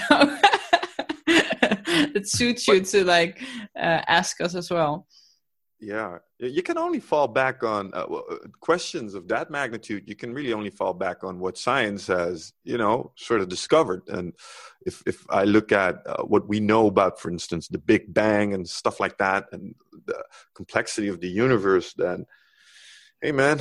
[1.28, 3.44] it suits you to like
[3.78, 5.06] uh, ask us as well.
[5.80, 10.08] Yeah, you can only fall back on uh, uh, questions of that magnitude.
[10.08, 14.04] You can really only fall back on what science has, you know, sort of discovered.
[14.08, 14.34] And
[14.86, 18.54] if if I look at uh, what we know about, for instance, the Big Bang
[18.54, 20.24] and stuff like that, and the
[20.56, 22.26] complexity of the universe, then,
[23.22, 23.60] hey man,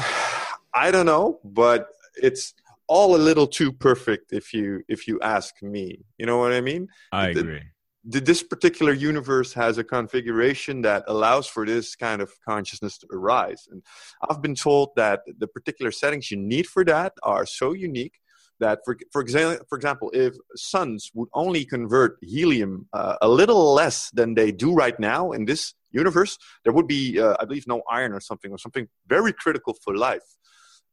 [0.73, 2.55] I don't know, but it's
[2.87, 6.05] all a little too perfect if you if you ask me.
[6.19, 6.89] You know what I mean?
[7.11, 7.74] I agree
[8.05, 13.67] this particular universe has a configuration that allows for this kind of consciousness to arise.
[13.71, 13.83] And
[14.29, 18.21] I've been told that the particular settings you need for that are so unique
[18.61, 23.73] that, for, for, example, for example, if suns would only convert helium uh, a little
[23.73, 27.67] less than they do right now in this universe, there would be, uh, I believe,
[27.67, 30.23] no iron or something, or something very critical for life.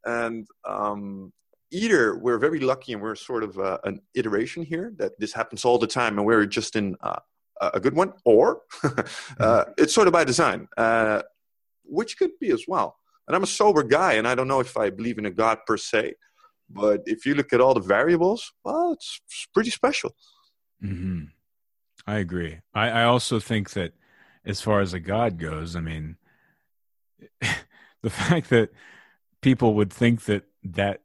[0.05, 1.33] And um,
[1.71, 5.65] either we're very lucky and we're sort of uh, an iteration here that this happens
[5.65, 7.19] all the time and we're just in uh,
[7.61, 9.71] a good one, or uh, mm-hmm.
[9.77, 11.21] it's sort of by design, uh,
[11.83, 12.97] which could be as well.
[13.27, 15.59] And I'm a sober guy, and I don't know if I believe in a God
[15.65, 16.15] per se,
[16.69, 20.15] but if you look at all the variables, well, it's, it's pretty special.
[20.83, 21.25] Mm-hmm.
[22.07, 22.59] I agree.
[22.73, 23.93] I, I also think that
[24.43, 26.17] as far as a God goes, I mean,
[28.01, 28.71] the fact that
[29.41, 31.01] people would think that that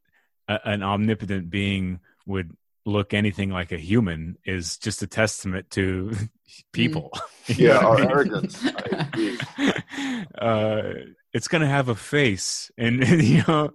[0.48, 6.14] a, an omnipotent being would look anything like a human is just a testament to
[6.72, 7.10] people.
[7.46, 7.58] Mm.
[7.58, 8.64] yeah, our arrogance.
[10.38, 10.92] uh,
[11.32, 13.70] it's going to have a face, and, and, you know,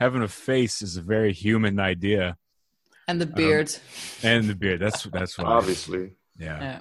[0.00, 2.36] having a face is a very human idea.
[3.06, 3.70] And the beard.
[4.22, 4.80] Um, and the beard.
[4.80, 5.44] That's that's why.
[5.44, 6.12] Obviously.
[6.38, 6.80] Yeah.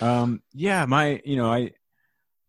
[0.00, 0.20] yeah.
[0.20, 0.42] Um.
[0.52, 0.86] Yeah.
[0.86, 1.20] My.
[1.24, 1.52] You know.
[1.52, 1.72] I.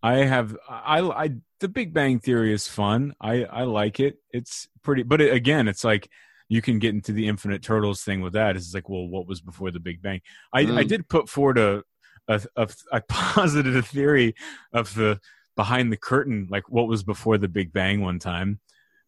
[0.03, 0.55] I have.
[0.69, 1.01] I.
[1.01, 3.15] I the Big Bang Theory is fun.
[3.21, 4.17] I I like it.
[4.31, 6.09] It's pretty, but it, again, it's like
[6.49, 8.55] you can get into the Infinite Turtles thing with that.
[8.55, 10.21] It's like, well, what was before the Big Bang?
[10.53, 10.77] I mm.
[10.77, 11.83] I did put forward a
[12.27, 14.35] a, a I posited a theory
[14.73, 15.19] of the
[15.55, 18.59] behind the curtain, like what was before the Big Bang one time.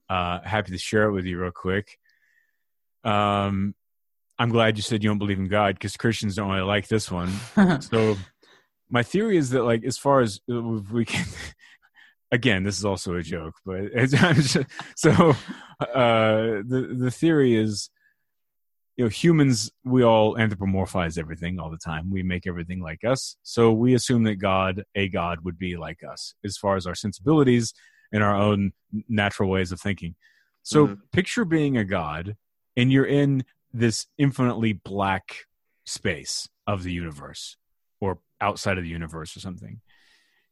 [0.09, 1.99] Uh, happy to share it with you real quick.
[3.03, 3.75] Um,
[4.39, 7.11] I'm glad you said you don't believe in God because Christians don't really like this
[7.11, 7.29] one.
[7.81, 8.17] so
[8.89, 11.25] my theory is that like as far as uh, we can
[12.31, 13.91] again, this is also a joke, but
[14.95, 15.35] so
[15.79, 17.89] uh, the the theory is,
[18.97, 22.11] you know, humans we all anthropomorphize everything all the time.
[22.11, 26.03] We make everything like us, so we assume that God, a God, would be like
[26.03, 27.73] us as far as our sensibilities
[28.11, 28.73] and our own
[29.07, 30.15] natural ways of thinking.
[30.63, 30.95] So mm-hmm.
[31.11, 32.35] picture being a God,
[32.75, 35.45] and you're in this infinitely black
[35.85, 37.57] space of the universe,
[38.01, 39.81] or outside of the universe, or something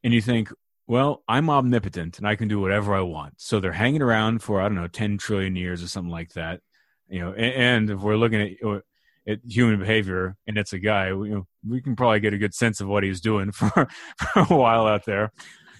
[0.04, 0.52] and you think,
[0.88, 3.34] well, I'm omnipotent and I can do whatever I want.
[3.38, 6.62] So they're hanging around for I don't know 10 trillion years or something like that.
[7.10, 8.80] You know, and, and if we're looking at uh,
[9.28, 12.38] at human behavior and it's a guy, we, you know, we can probably get a
[12.38, 15.32] good sense of what he's doing for, for a while out there.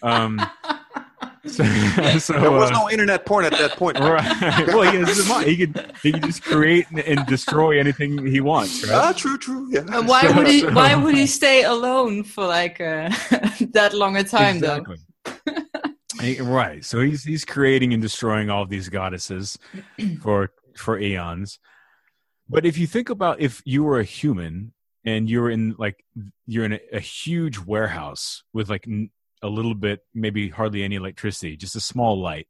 [0.04, 0.42] Um,
[1.48, 1.64] so,
[2.20, 4.00] so, there was uh, no internet porn at that point.
[4.00, 4.68] Right.
[4.68, 8.84] well, he has He could he could just create and, and destroy anything he wants.
[8.86, 8.94] Right?
[8.94, 9.68] Ah, true, true.
[9.72, 9.82] Yeah.
[9.92, 10.66] And why so, would he?
[10.66, 13.10] Why would he stay alone for like uh,
[13.72, 14.98] that long a time exactly.
[15.26, 16.44] though?
[16.44, 16.84] right.
[16.84, 19.58] So he's he's creating and destroying all these goddesses
[20.22, 21.60] for for eons.
[22.50, 24.74] But if you think about if you were a human
[25.06, 26.04] and you're in like
[26.46, 28.88] you're in a, a huge warehouse with like
[29.42, 32.48] a little bit, maybe hardly any electricity, just a small light,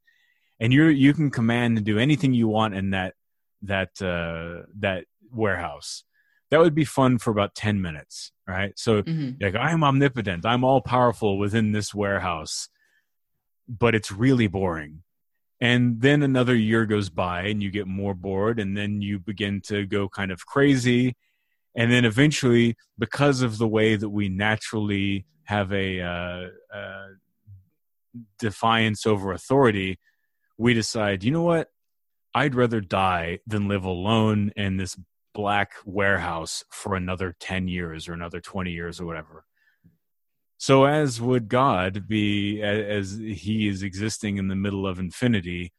[0.60, 3.14] and you you can command and do anything you want in that
[3.62, 6.04] that uh, that warehouse.
[6.50, 8.72] That would be fun for about ten minutes, right?
[8.76, 9.42] So, mm-hmm.
[9.44, 12.68] like, I'm omnipotent, I'm all powerful within this warehouse,
[13.68, 15.02] but it's really boring.
[15.60, 19.60] And then another year goes by, and you get more bored, and then you begin
[19.66, 21.16] to go kind of crazy,
[21.78, 27.06] and then eventually, because of the way that we naturally have a uh, uh,
[28.40, 30.00] defiance over authority,
[30.58, 31.68] we decide, you know what?
[32.34, 34.98] I'd rather die than live alone in this
[35.32, 39.44] black warehouse for another 10 years or another 20 years or whatever.
[40.56, 45.72] So, as would God be, as He is existing in the middle of infinity,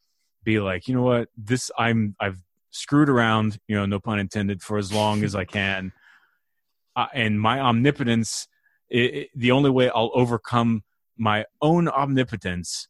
[0.46, 1.28] be like, you know what?
[1.36, 2.40] This I'm I've
[2.72, 5.92] screwed around, you know, no pun intended, for as long as I can,
[6.96, 8.48] uh, and my omnipotence.
[8.90, 10.84] It, it, the only way I'll overcome
[11.16, 12.88] my own omnipotence,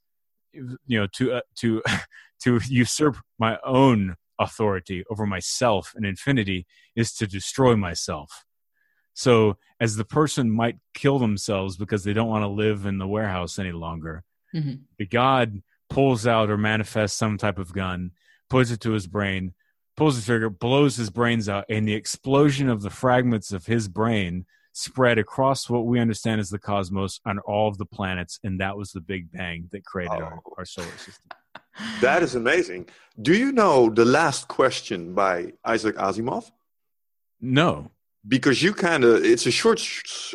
[0.54, 1.82] you know, to uh, to
[2.44, 6.66] to usurp my own authority over myself and infinity
[6.96, 8.46] is to destroy myself.
[9.14, 13.08] So, as the person might kill themselves because they don't want to live in the
[13.08, 14.24] warehouse any longer,
[14.56, 14.76] mm-hmm.
[14.98, 18.12] the God pulls out or manifests some type of gun,
[18.50, 19.54] puts it to his brain,
[20.00, 23.90] pulls the trigger, blows his brains out, and the explosion of the fragments of his
[23.90, 28.62] brain spread across what we understand as the cosmos on all of the planets, and
[28.62, 30.24] that was the Big Bang that created oh.
[30.24, 31.30] our, our solar system.
[32.02, 32.90] That is amazing.
[33.22, 36.52] Do you know the last question by Isaac Asimov?
[37.40, 37.92] No.
[38.28, 39.80] Because you kind of, it's a short,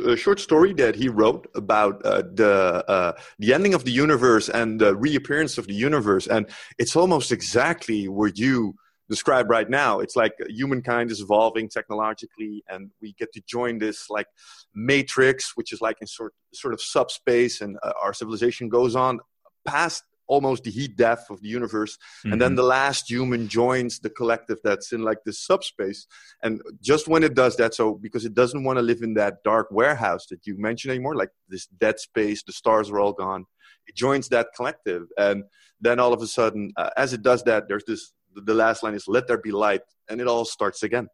[0.07, 4.49] a short story that he wrote about uh, the uh, the ending of the universe
[4.49, 6.47] and the reappearance of the universe, and
[6.79, 8.75] it's almost exactly what you
[9.09, 10.00] describe right now.
[10.00, 14.26] It's like humankind is evolving technologically, and we get to join this like
[14.74, 19.20] matrix, which is like in sort sort of subspace, and uh, our civilization goes on
[19.66, 22.32] past almost the heat death of the universe mm-hmm.
[22.32, 22.57] and then mm-hmm.
[22.57, 26.07] the last human joins the collective that's in like this subspace
[26.42, 29.42] and just when it does that so because it doesn't want to live in that
[29.44, 33.44] dark warehouse that you mentioned anymore like this dead space the stars are all gone
[33.86, 35.44] it joins that collective and
[35.80, 38.95] then all of a sudden uh, as it does that there's this the last line
[38.95, 41.07] is let there be light and it all starts again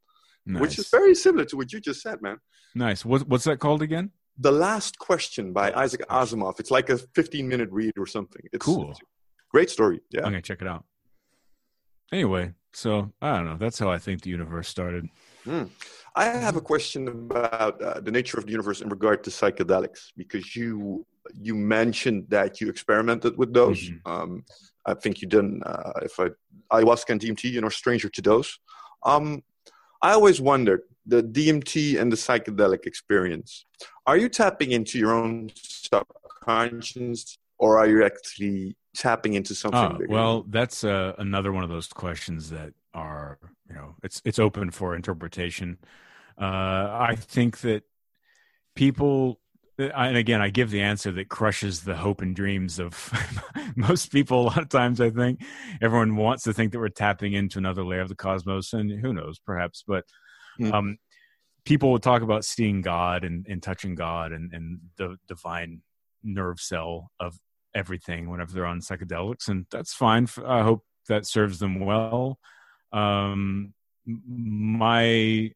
[0.46, 0.60] nice.
[0.60, 2.36] which is very similar to what you just said man
[2.74, 4.10] nice what, what's that called again
[4.40, 6.58] the Last Question by Isaac Asimov.
[6.58, 8.42] It's like a 15 minute read or something.
[8.52, 8.92] It's cool.
[8.92, 9.00] It's
[9.50, 10.00] great story.
[10.10, 10.20] Yeah.
[10.20, 10.84] I'm going to check it out.
[12.10, 13.56] Anyway, so I don't know.
[13.58, 15.08] That's how I think the universe started.
[15.46, 15.68] Mm.
[16.16, 20.08] I have a question about uh, the nature of the universe in regard to psychedelics
[20.16, 23.90] because you you mentioned that you experimented with those.
[23.90, 24.10] Mm-hmm.
[24.10, 24.44] Um,
[24.86, 25.62] I think you didn't.
[25.64, 26.28] Uh, if I
[26.72, 28.58] ayahuasca and DMT, you're no stranger to those.
[29.04, 29.42] Um,
[30.02, 33.66] I always wondered the DMT and the psychedelic experience.
[34.06, 39.80] Are you tapping into your own subconscious, or are you actually tapping into something?
[39.80, 44.38] Uh, well, that's uh, another one of those questions that are you know it's it's
[44.38, 45.78] open for interpretation.
[46.40, 47.84] Uh, I think that
[48.74, 49.40] people
[49.80, 53.12] and again, I give the answer that crushes the hope and dreams of
[53.76, 54.42] most people.
[54.42, 55.42] A lot of times, I think
[55.80, 59.12] everyone wants to think that we're tapping into another layer of the cosmos, and who
[59.12, 59.84] knows, perhaps.
[59.86, 60.04] But
[60.60, 60.72] mm.
[60.72, 60.98] um,
[61.64, 65.82] people will talk about seeing God and, and touching God and, and the divine
[66.22, 67.38] nerve cell of
[67.74, 70.28] everything whenever they're on psychedelics, and that's fine.
[70.46, 72.38] I hope that serves them well.
[72.92, 73.72] Um,
[74.06, 75.52] my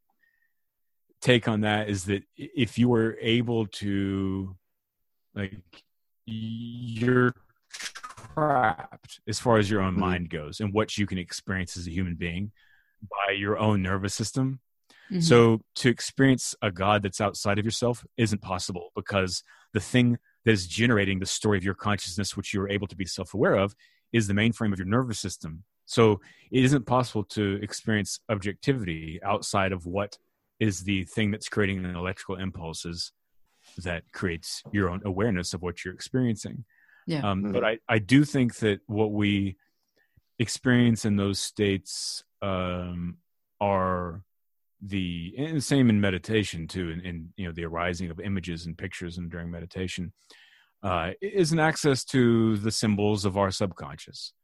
[1.24, 4.54] take on that is that if you were able to
[5.34, 5.56] like
[6.26, 7.34] you're
[7.70, 10.00] trapped as far as your own mm-hmm.
[10.00, 12.52] mind goes and what you can experience as a human being
[13.10, 14.60] by your own nervous system
[15.10, 15.20] mm-hmm.
[15.20, 20.52] so to experience a god that's outside of yourself isn't possible because the thing that
[20.52, 23.74] is generating the story of your consciousness which you're able to be self-aware of
[24.12, 26.20] is the mainframe of your nervous system so
[26.50, 30.18] it isn't possible to experience objectivity outside of what
[30.60, 33.12] is the thing that's creating an electrical impulses
[33.78, 36.64] that creates your own awareness of what you're experiencing.
[37.06, 37.28] Yeah.
[37.28, 37.52] Um, mm-hmm.
[37.52, 39.56] But I, I do think that what we
[40.38, 43.18] experience in those states um,
[43.60, 44.22] are
[44.80, 48.76] the and same in meditation too, and, and you know the arising of images and
[48.76, 50.12] pictures and during meditation
[50.82, 54.34] uh, is an access to the symbols of our subconscious.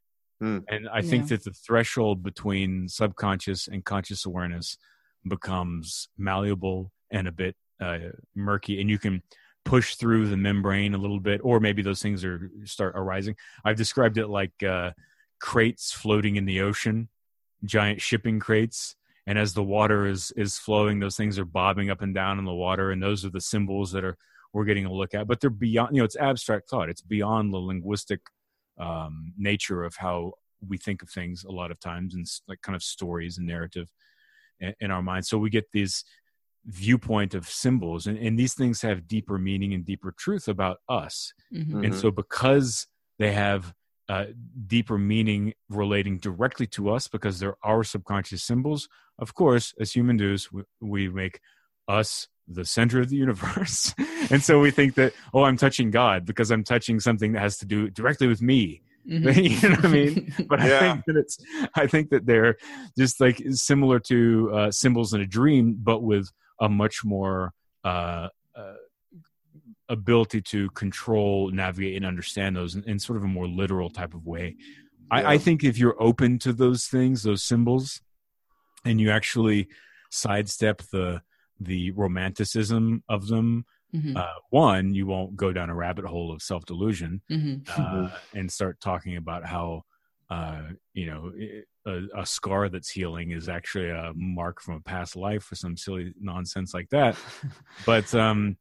[0.42, 0.64] Mm.
[0.68, 1.10] And I yeah.
[1.10, 4.78] think that the threshold between subconscious and conscious awareness
[5.26, 7.98] becomes malleable and a bit uh,
[8.34, 9.22] murky, and you can
[9.64, 13.36] push through the membrane a little bit, or maybe those things are start arising.
[13.64, 14.92] I've described it like uh,
[15.40, 17.08] crates floating in the ocean,
[17.64, 18.96] giant shipping crates,
[19.26, 22.44] and as the water is is flowing, those things are bobbing up and down in
[22.44, 24.16] the water, and those are the symbols that are
[24.52, 25.26] we're getting a look at.
[25.26, 26.88] But they're beyond, you know, it's abstract thought.
[26.88, 28.20] It's beyond the linguistic
[28.78, 30.32] um, nature of how
[30.66, 33.88] we think of things a lot of times, and like kind of stories and narrative
[34.80, 35.28] in our minds.
[35.28, 36.04] So we get these
[36.66, 41.32] viewpoint of symbols, and, and these things have deeper meaning and deeper truth about us.
[41.52, 41.84] Mm-hmm.
[41.84, 42.16] And so mm-hmm.
[42.16, 42.86] because
[43.18, 43.74] they have
[44.08, 44.26] uh,
[44.66, 48.88] deeper meaning relating directly to us because they're our subconscious symbols.
[49.18, 51.40] Of course, as human doers, we, we make
[51.86, 53.94] us the center of the universe.
[54.30, 57.58] and so we think that, oh, I'm touching God because I'm touching something that has
[57.58, 58.82] to do directly with me.
[59.08, 59.40] Mm-hmm.
[59.40, 60.34] you know what I mean?
[60.48, 60.76] But yeah.
[60.76, 61.38] I think that it's
[61.74, 62.56] I think that they're
[62.98, 66.30] just like similar to uh, symbols in a dream, but with
[66.60, 67.52] a much more
[67.84, 68.74] uh, uh,
[69.88, 74.14] ability to control, navigate, and understand those in, in, sort of a more literal type
[74.14, 74.56] of way.
[74.58, 75.18] Yeah.
[75.18, 78.00] I, I think if you're open to those things, those symbols,
[78.84, 79.68] and you actually
[80.10, 81.22] sidestep the
[81.58, 84.16] the romanticism of them Mm-hmm.
[84.16, 87.70] Uh, one, you won't go down a rabbit hole of self delusion mm-hmm.
[87.80, 89.82] uh, and start talking about how
[90.30, 90.62] uh,
[90.94, 91.32] you know
[91.86, 95.76] a, a, scar that's healing is actually a mark from a past life or some
[95.76, 97.16] silly nonsense like that.
[97.86, 98.56] but um,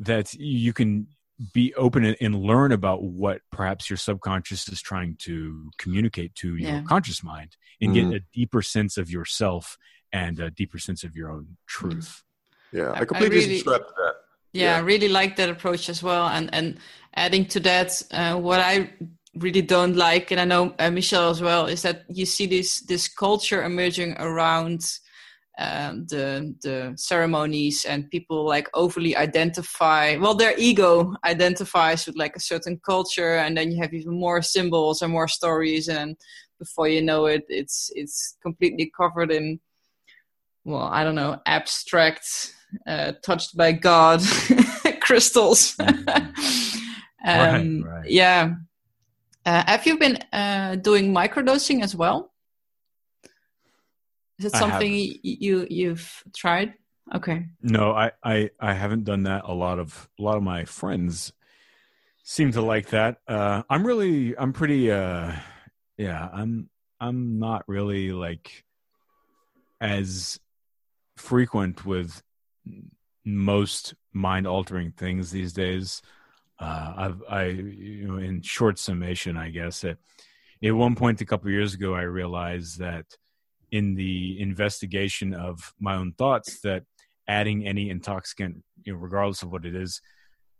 [0.00, 1.06] that you can
[1.54, 6.56] be open and, and, learn about what perhaps your subconscious is trying to communicate to
[6.56, 6.82] your yeah.
[6.82, 8.10] conscious mind and mm-hmm.
[8.10, 9.78] get a deeper sense of yourself
[10.12, 12.24] and a deeper sense of your own truth.
[12.72, 14.14] Yeah, I completely I really, subscribe to that
[14.52, 16.28] yeah, I really like that approach as well.
[16.28, 16.78] And and
[17.14, 18.90] adding to that, uh, what I
[19.34, 22.80] really don't like, and I know uh, Michelle as well, is that you see this
[22.80, 24.80] this culture emerging around
[25.58, 30.16] um, the the ceremonies, and people like overly identify.
[30.16, 34.42] Well, their ego identifies with like a certain culture, and then you have even more
[34.42, 36.16] symbols and more stories, and
[36.58, 39.60] before you know it, it's it's completely covered in
[40.64, 42.54] well, I don't know, abstract
[42.86, 44.22] uh, touched by God
[45.00, 45.76] crystals.
[47.26, 47.82] Mm-hmm.
[47.82, 48.10] um, right, right.
[48.10, 48.54] Yeah.
[49.44, 52.32] Uh, have you been uh, doing microdosing as well?
[54.38, 56.74] Is it something you you've tried?
[57.12, 57.46] Okay.
[57.60, 59.44] No, I, I I haven't done that.
[59.44, 61.32] A lot of a lot of my friends
[62.22, 63.18] seem to like that.
[63.26, 65.32] Uh, I'm really I'm pretty uh,
[65.96, 68.64] yeah I'm I'm not really like
[69.80, 70.38] as
[71.16, 72.22] frequent with
[73.24, 76.02] most mind altering things these days.
[76.58, 79.98] Uh, I've, I, you know, in short summation, I guess at,
[80.62, 83.06] at one point a couple years ago, I realized that
[83.70, 86.84] in the investigation of my own thoughts, that
[87.28, 90.00] adding any intoxicant, you know, regardless of what it is,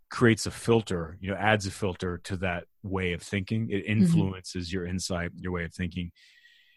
[0.09, 1.17] creates a filter.
[1.19, 3.69] You know, adds a filter to that way of thinking.
[3.69, 4.03] It mm-hmm.
[4.03, 4.75] influences mm-hmm.
[4.75, 6.11] your insight, your way of thinking.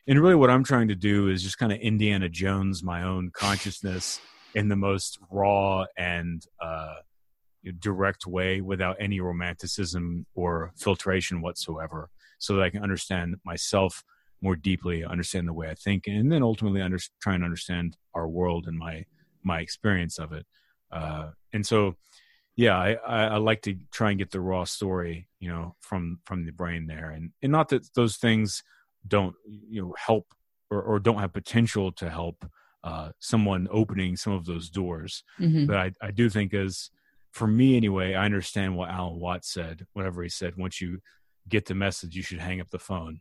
[0.06, 3.30] And really, what I'm trying to do is just kind of Indiana Jones my own
[3.32, 4.20] consciousness
[4.54, 6.94] in the most raw and uh,
[7.78, 14.02] direct way without any romanticism or filtration whatsoever so that I can understand myself
[14.40, 18.28] more deeply, understand the way I think, and then ultimately under, try and understand our
[18.28, 19.04] world and my
[19.44, 20.46] my experience of it.
[20.90, 21.96] Uh, and so,
[22.56, 26.18] yeah, I, I, I, like to try and get the raw story, you know, from
[26.24, 28.62] from the brain there, and and not that those things
[29.06, 30.34] don't you know help
[30.70, 32.44] or, or don't have potential to help
[32.84, 35.24] uh, someone opening some of those doors.
[35.40, 35.66] Mm-hmm.
[35.66, 36.90] But I, I do think as
[37.32, 41.00] for me anyway, I understand what Alan Watts said, whatever he said, once you
[41.48, 43.20] get the message, you should hang up the phone.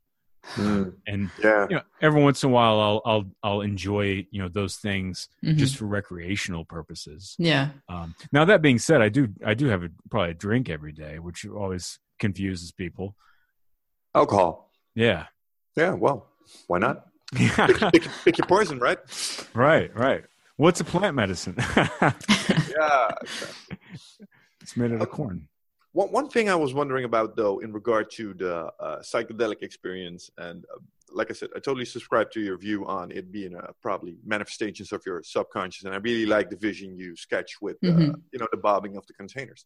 [0.55, 0.95] Mm.
[1.07, 1.67] And yeah.
[1.69, 5.29] you know, every once in a while I'll I'll I'll enjoy, you know, those things
[5.45, 5.55] mm-hmm.
[5.55, 7.35] just for recreational purposes.
[7.37, 7.69] Yeah.
[7.87, 10.93] Um, now that being said, I do I do have a, probably a drink every
[10.93, 13.15] day, which always confuses people.
[14.15, 14.71] Alcohol.
[14.95, 15.27] Yeah.
[15.77, 16.27] Yeah, well,
[16.67, 17.05] why not?
[17.31, 18.97] Pick, pick, pick, your poison, right?
[19.53, 20.23] Right, right.
[20.57, 21.55] What's a plant medicine?
[21.75, 23.09] yeah,
[24.61, 25.47] it's made out of corn.
[25.93, 30.29] One one thing I was wondering about, though, in regard to the uh, psychedelic experience,
[30.37, 30.79] and uh,
[31.13, 34.93] like I said, I totally subscribe to your view on it being a, probably manifestations
[34.93, 38.11] of your subconscious, and I really like the vision you sketch with, uh, mm-hmm.
[38.31, 39.65] you know, the bobbing of the containers.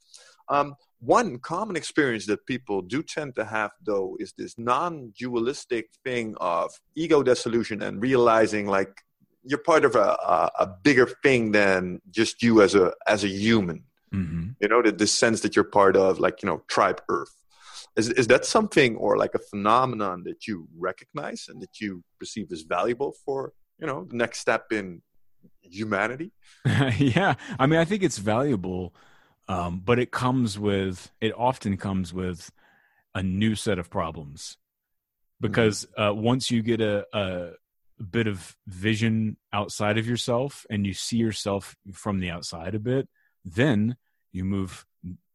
[0.50, 6.36] Um, one common experience that people do tend to have, though, is this non-dualistic thing
[6.40, 9.04] of ego dissolution and realizing, like,
[9.44, 13.28] you're part of a, a, a bigger thing than just you as a as a
[13.28, 13.84] human.
[14.14, 14.52] Mm-hmm.
[14.60, 17.34] You know, the, the sense that you're part of, like, you know, tribe Earth
[17.96, 22.52] is, is that something or like a phenomenon that you recognize and that you perceive
[22.52, 25.02] as valuable for, you know, the next step in
[25.62, 26.32] humanity?
[26.98, 27.36] yeah.
[27.58, 28.94] I mean, I think it's valuable,
[29.48, 32.52] um, but it comes with, it often comes with
[33.14, 34.58] a new set of problems
[35.40, 36.02] because mm-hmm.
[36.02, 37.52] uh, once you get a, a
[38.04, 43.08] bit of vision outside of yourself and you see yourself from the outside a bit,
[43.46, 43.96] then
[44.32, 44.86] you move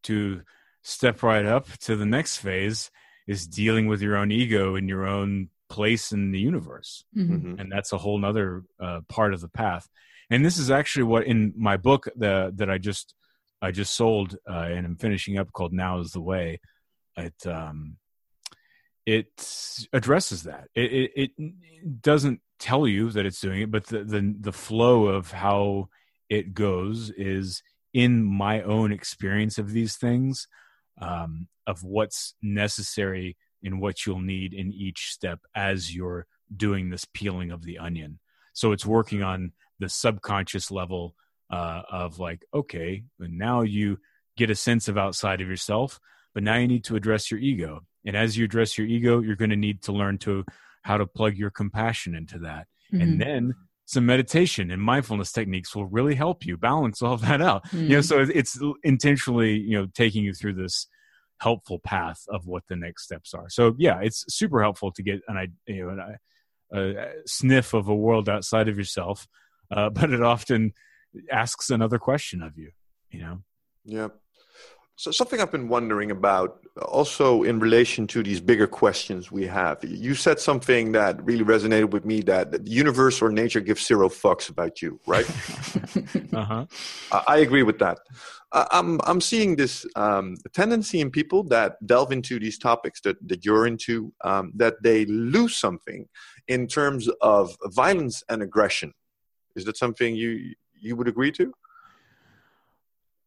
[0.03, 0.43] to
[0.83, 2.91] step right up to the next phase
[3.27, 7.35] is dealing with your own ego and your own place in the universe mm-hmm.
[7.35, 7.61] mm-hmm.
[7.61, 9.89] and that's a whole nother uh, part of the path
[10.29, 13.15] and this is actually what in my book the, that i just
[13.63, 16.59] i just sold uh, and i'm finishing up called now is the way
[17.17, 17.97] it um
[19.07, 24.03] it addresses that it, it, it doesn't tell you that it's doing it but the,
[24.03, 25.89] the the flow of how
[26.29, 27.63] it goes is
[27.93, 30.47] in my own experience of these things
[31.01, 37.05] um, of what's necessary and what you'll need in each step as you're doing this
[37.13, 38.19] peeling of the onion.
[38.53, 41.15] So it's working on the subconscious level
[41.51, 43.99] uh, of like, okay, and now you
[44.37, 45.99] get a sense of outside of yourself,
[46.35, 47.81] but now you need to address your ego.
[48.05, 50.45] And as you address your ego, you're going to need to learn to
[50.83, 52.67] how to plug your compassion into that.
[52.93, 53.03] Mm-hmm.
[53.03, 53.55] And then
[53.91, 57.65] some meditation and mindfulness techniques will really help you balance all that out.
[57.67, 57.83] Mm-hmm.
[57.83, 60.87] You know, so it's intentionally, you know, taking you through this
[61.39, 63.49] helpful path of what the next steps are.
[63.49, 66.17] So yeah, it's super helpful to get an you know
[66.71, 69.27] an, a, sniff of a world outside of yourself,
[69.73, 70.73] uh, but it often
[71.33, 72.71] asks another question of you.
[73.11, 73.39] You know.
[73.85, 74.09] Yeah.
[75.01, 79.83] So something I've been wondering about, also in relation to these bigger questions we have.
[79.83, 84.11] You said something that really resonated with me: that the universe or nature gives zero
[84.11, 85.27] fucks about you, right?
[86.35, 86.67] uh-huh.
[87.27, 87.97] I agree with that.
[88.53, 93.43] I'm I'm seeing this um, tendency in people that delve into these topics that that
[93.43, 96.09] you're into, um, that they lose something
[96.47, 98.93] in terms of violence and aggression.
[99.57, 101.55] Is that something you you would agree to?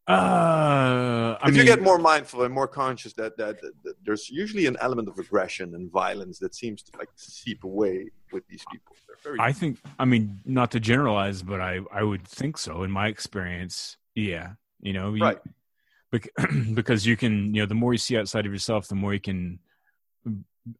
[0.06, 4.28] Uh, if mean, you get more mindful and more conscious that, that, that, that, there's
[4.28, 8.64] usually an element of aggression and violence that seems to like seep away with these
[8.70, 8.94] people.
[9.40, 13.08] I think, I mean, not to generalize, but I, I would think so in my
[13.08, 13.96] experience.
[14.14, 14.52] Yeah.
[14.80, 15.38] You know, right.
[16.74, 19.20] Because you can, you know, the more you see outside of yourself, the more you
[19.20, 19.58] can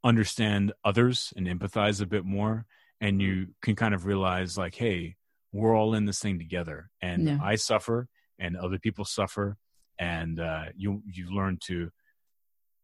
[0.04, 2.66] understand others and empathize a bit more.
[3.00, 5.16] And you can kind of realize like, Hey,
[5.52, 7.38] we're all in this thing together and yeah.
[7.42, 8.08] I suffer
[8.38, 9.56] and other people suffer
[9.98, 11.90] and uh, you you learn to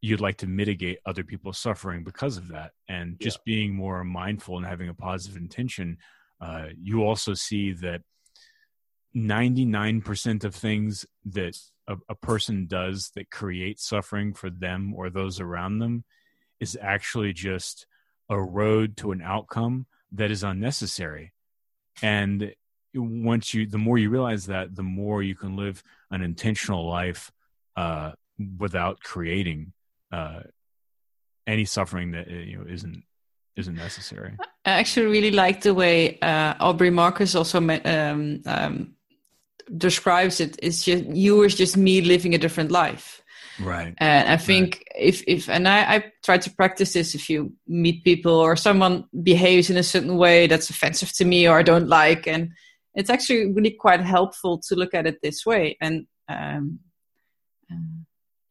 [0.00, 3.54] you'd like to mitigate other people's suffering because of that and just yeah.
[3.54, 5.98] being more mindful and having a positive intention
[6.40, 8.00] uh, you also see that
[9.14, 11.56] 99% of things that
[11.86, 16.04] a, a, person does that create suffering for them or those around them
[16.60, 17.86] is actually just
[18.28, 21.32] a road to an outcome that is unnecessary
[22.02, 22.54] and
[22.94, 27.30] once you the more you realize that the more you can live an intentional life
[27.76, 28.12] uh,
[28.58, 29.72] without creating
[30.12, 30.40] uh,
[31.46, 33.04] any suffering that you know isn't
[33.56, 34.36] isn't necessary.
[34.64, 38.94] I actually really like the way uh, aubrey marcus also um, um,
[39.76, 40.58] describes it.
[40.62, 43.20] It's just you is just me living a different life.
[43.60, 43.94] Right.
[43.98, 45.04] And i think right.
[45.10, 49.04] if if and I, I try to practice this if you meet people or someone
[49.22, 52.52] behaves in a certain way that's offensive to me or i don't like and
[52.94, 56.80] it's actually really quite helpful to look at it this way and um,
[57.70, 57.76] uh,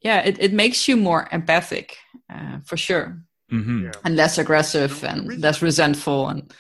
[0.02, 1.98] yeah it, it makes you more empathic
[2.34, 3.22] uh, for sure
[3.52, 3.86] mm-hmm.
[3.86, 3.92] yeah.
[4.04, 6.54] and less aggressive and less resentful and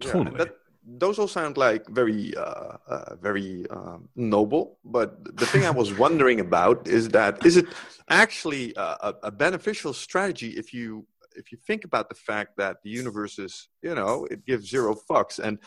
[0.00, 0.38] yeah, totally.
[0.38, 5.70] that, those all sound like very uh, uh, very uh, noble but the thing i
[5.70, 7.66] was wondering about is that is it
[8.08, 11.06] actually a, a beneficial strategy if you
[11.36, 14.94] if you think about the fact that the universe is, you know, it gives zero
[14.94, 15.58] fucks, and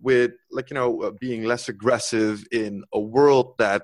[0.00, 3.82] with like you know uh, being less aggressive in a world that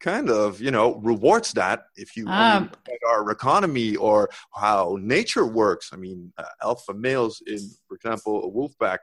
[0.00, 4.98] kind of you know rewards that if you um, look at our economy or how
[5.00, 5.90] nature works.
[5.92, 9.00] I mean uh, alpha males in for example a wolf pack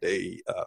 [0.00, 0.64] they uh,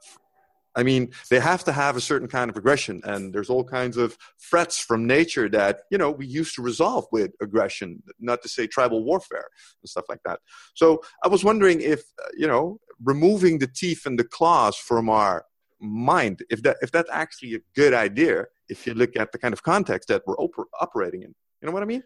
[0.78, 3.98] I mean, they have to have a certain kind of aggression, and there's all kinds
[3.98, 8.50] of threats from nature that you know we used to resolve with aggression, not to
[8.50, 9.48] say tribal warfare
[9.82, 10.40] and stuff like that.
[10.76, 12.04] So I was wondering if
[12.38, 15.46] you know removing the teeth and the claws from our
[15.80, 19.54] mind, if that if that's actually a good idea, if you look at the kind
[19.54, 21.34] of context that we're op- operating in.
[21.62, 22.04] You know what I mean?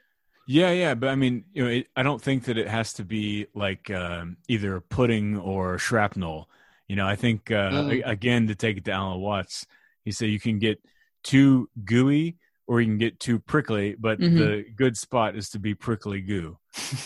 [0.47, 3.03] Yeah, yeah, but I mean, you know, it, I don't think that it has to
[3.03, 6.49] be like um, either pudding or shrapnel
[6.91, 8.01] you know, I think uh, mm.
[8.05, 9.65] again to take it to Alan Watts,
[10.03, 10.77] he said you can get
[11.23, 12.35] too gooey
[12.67, 14.37] or you can get too prickly, but mm-hmm.
[14.37, 16.57] the good spot is to be prickly goo.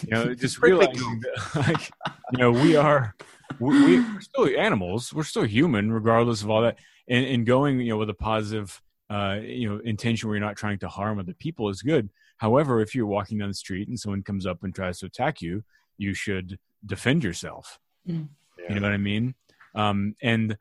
[0.02, 1.92] You know, just realizing that, like,
[2.32, 3.14] you know, we are
[3.60, 6.80] we, are still animals, we're still human, regardless of all that.
[7.08, 8.82] And, and going, you know, with a positive,
[9.12, 12.10] uh, you know, intention where you're not trying to harm other people is good.
[12.38, 15.44] However, if you're walking down the street and someone comes up and tries to attack
[15.44, 15.64] you,
[16.00, 17.78] you should defend yourself.
[18.10, 18.30] Mm.
[18.58, 18.74] Yeah.
[18.74, 19.36] You know what I mean?
[19.76, 20.58] Um, and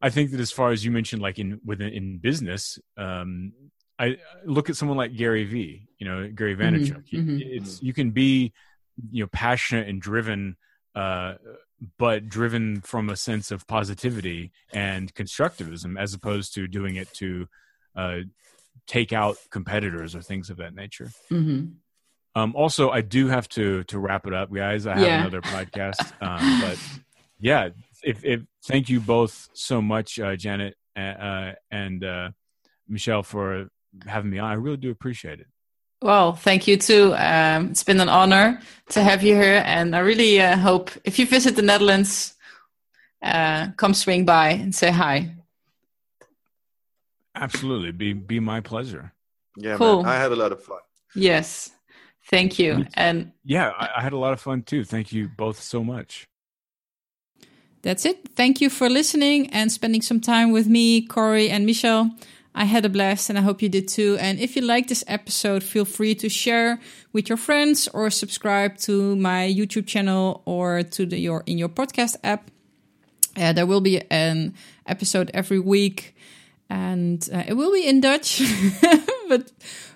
[0.00, 3.52] I think that as far as you mentioned, like in within in business, um,
[3.98, 5.88] I look at someone like Gary V.
[5.98, 7.10] You know, Gary mm-hmm, Vaynerchuk.
[7.10, 7.38] Mm-hmm.
[7.40, 8.52] It's you can be
[9.10, 10.56] you know passionate and driven,
[10.94, 11.34] uh,
[11.98, 17.48] but driven from a sense of positivity and constructivism, as opposed to doing it to
[17.96, 18.18] uh,
[18.86, 21.10] take out competitors or things of that nature.
[21.30, 21.72] Mm-hmm.
[22.34, 24.86] Um, also, I do have to to wrap it up, guys.
[24.86, 25.20] I have yeah.
[25.20, 26.78] another podcast, um, but
[27.40, 27.70] yeah,
[28.02, 32.30] if, if thank you both so much, uh, Janet uh, and uh,
[32.88, 33.68] Michelle, for
[34.06, 34.50] having me on.
[34.50, 35.46] I really do appreciate it.
[36.00, 37.14] Well, thank you too.
[37.16, 38.60] Um, it's been an honor
[38.90, 42.36] to have you here, and I really uh, hope if you visit the Netherlands,
[43.20, 45.34] uh, come swing by and say hi.
[47.34, 49.12] Absolutely, be be my pleasure.
[49.56, 50.02] Yeah, cool.
[50.02, 50.12] man.
[50.12, 50.78] I had a lot of fun.
[51.16, 51.70] Yes,
[52.30, 52.86] thank you.
[52.94, 54.84] And yeah, I, I had a lot of fun too.
[54.84, 56.28] Thank you both so much.
[57.82, 58.28] That's it.
[58.34, 62.10] Thank you for listening and spending some time with me, Corey, and Michelle.
[62.54, 64.16] I had a blast and I hope you did too.
[64.20, 66.80] And if you like this episode, feel free to share
[67.12, 71.68] with your friends or subscribe to my YouTube channel or to the, your in your
[71.68, 72.50] podcast app.
[73.36, 74.54] Uh, there will be an
[74.86, 76.16] episode every week
[76.68, 78.42] and uh, it will be in Dutch,
[79.28, 79.52] but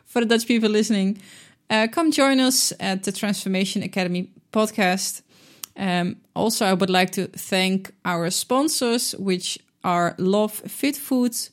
[0.07, 1.21] for the Dutch people listening,
[1.69, 5.23] uh, come join us at the Transformation Academy podcast.
[5.77, 11.51] Um, also, I would like to thank our sponsors, which are Love Fit Foods,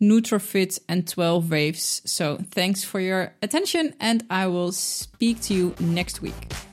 [0.00, 2.02] NutraFit, and 12 Waves.
[2.04, 6.67] So thanks for your attention, and I will speak to you next week.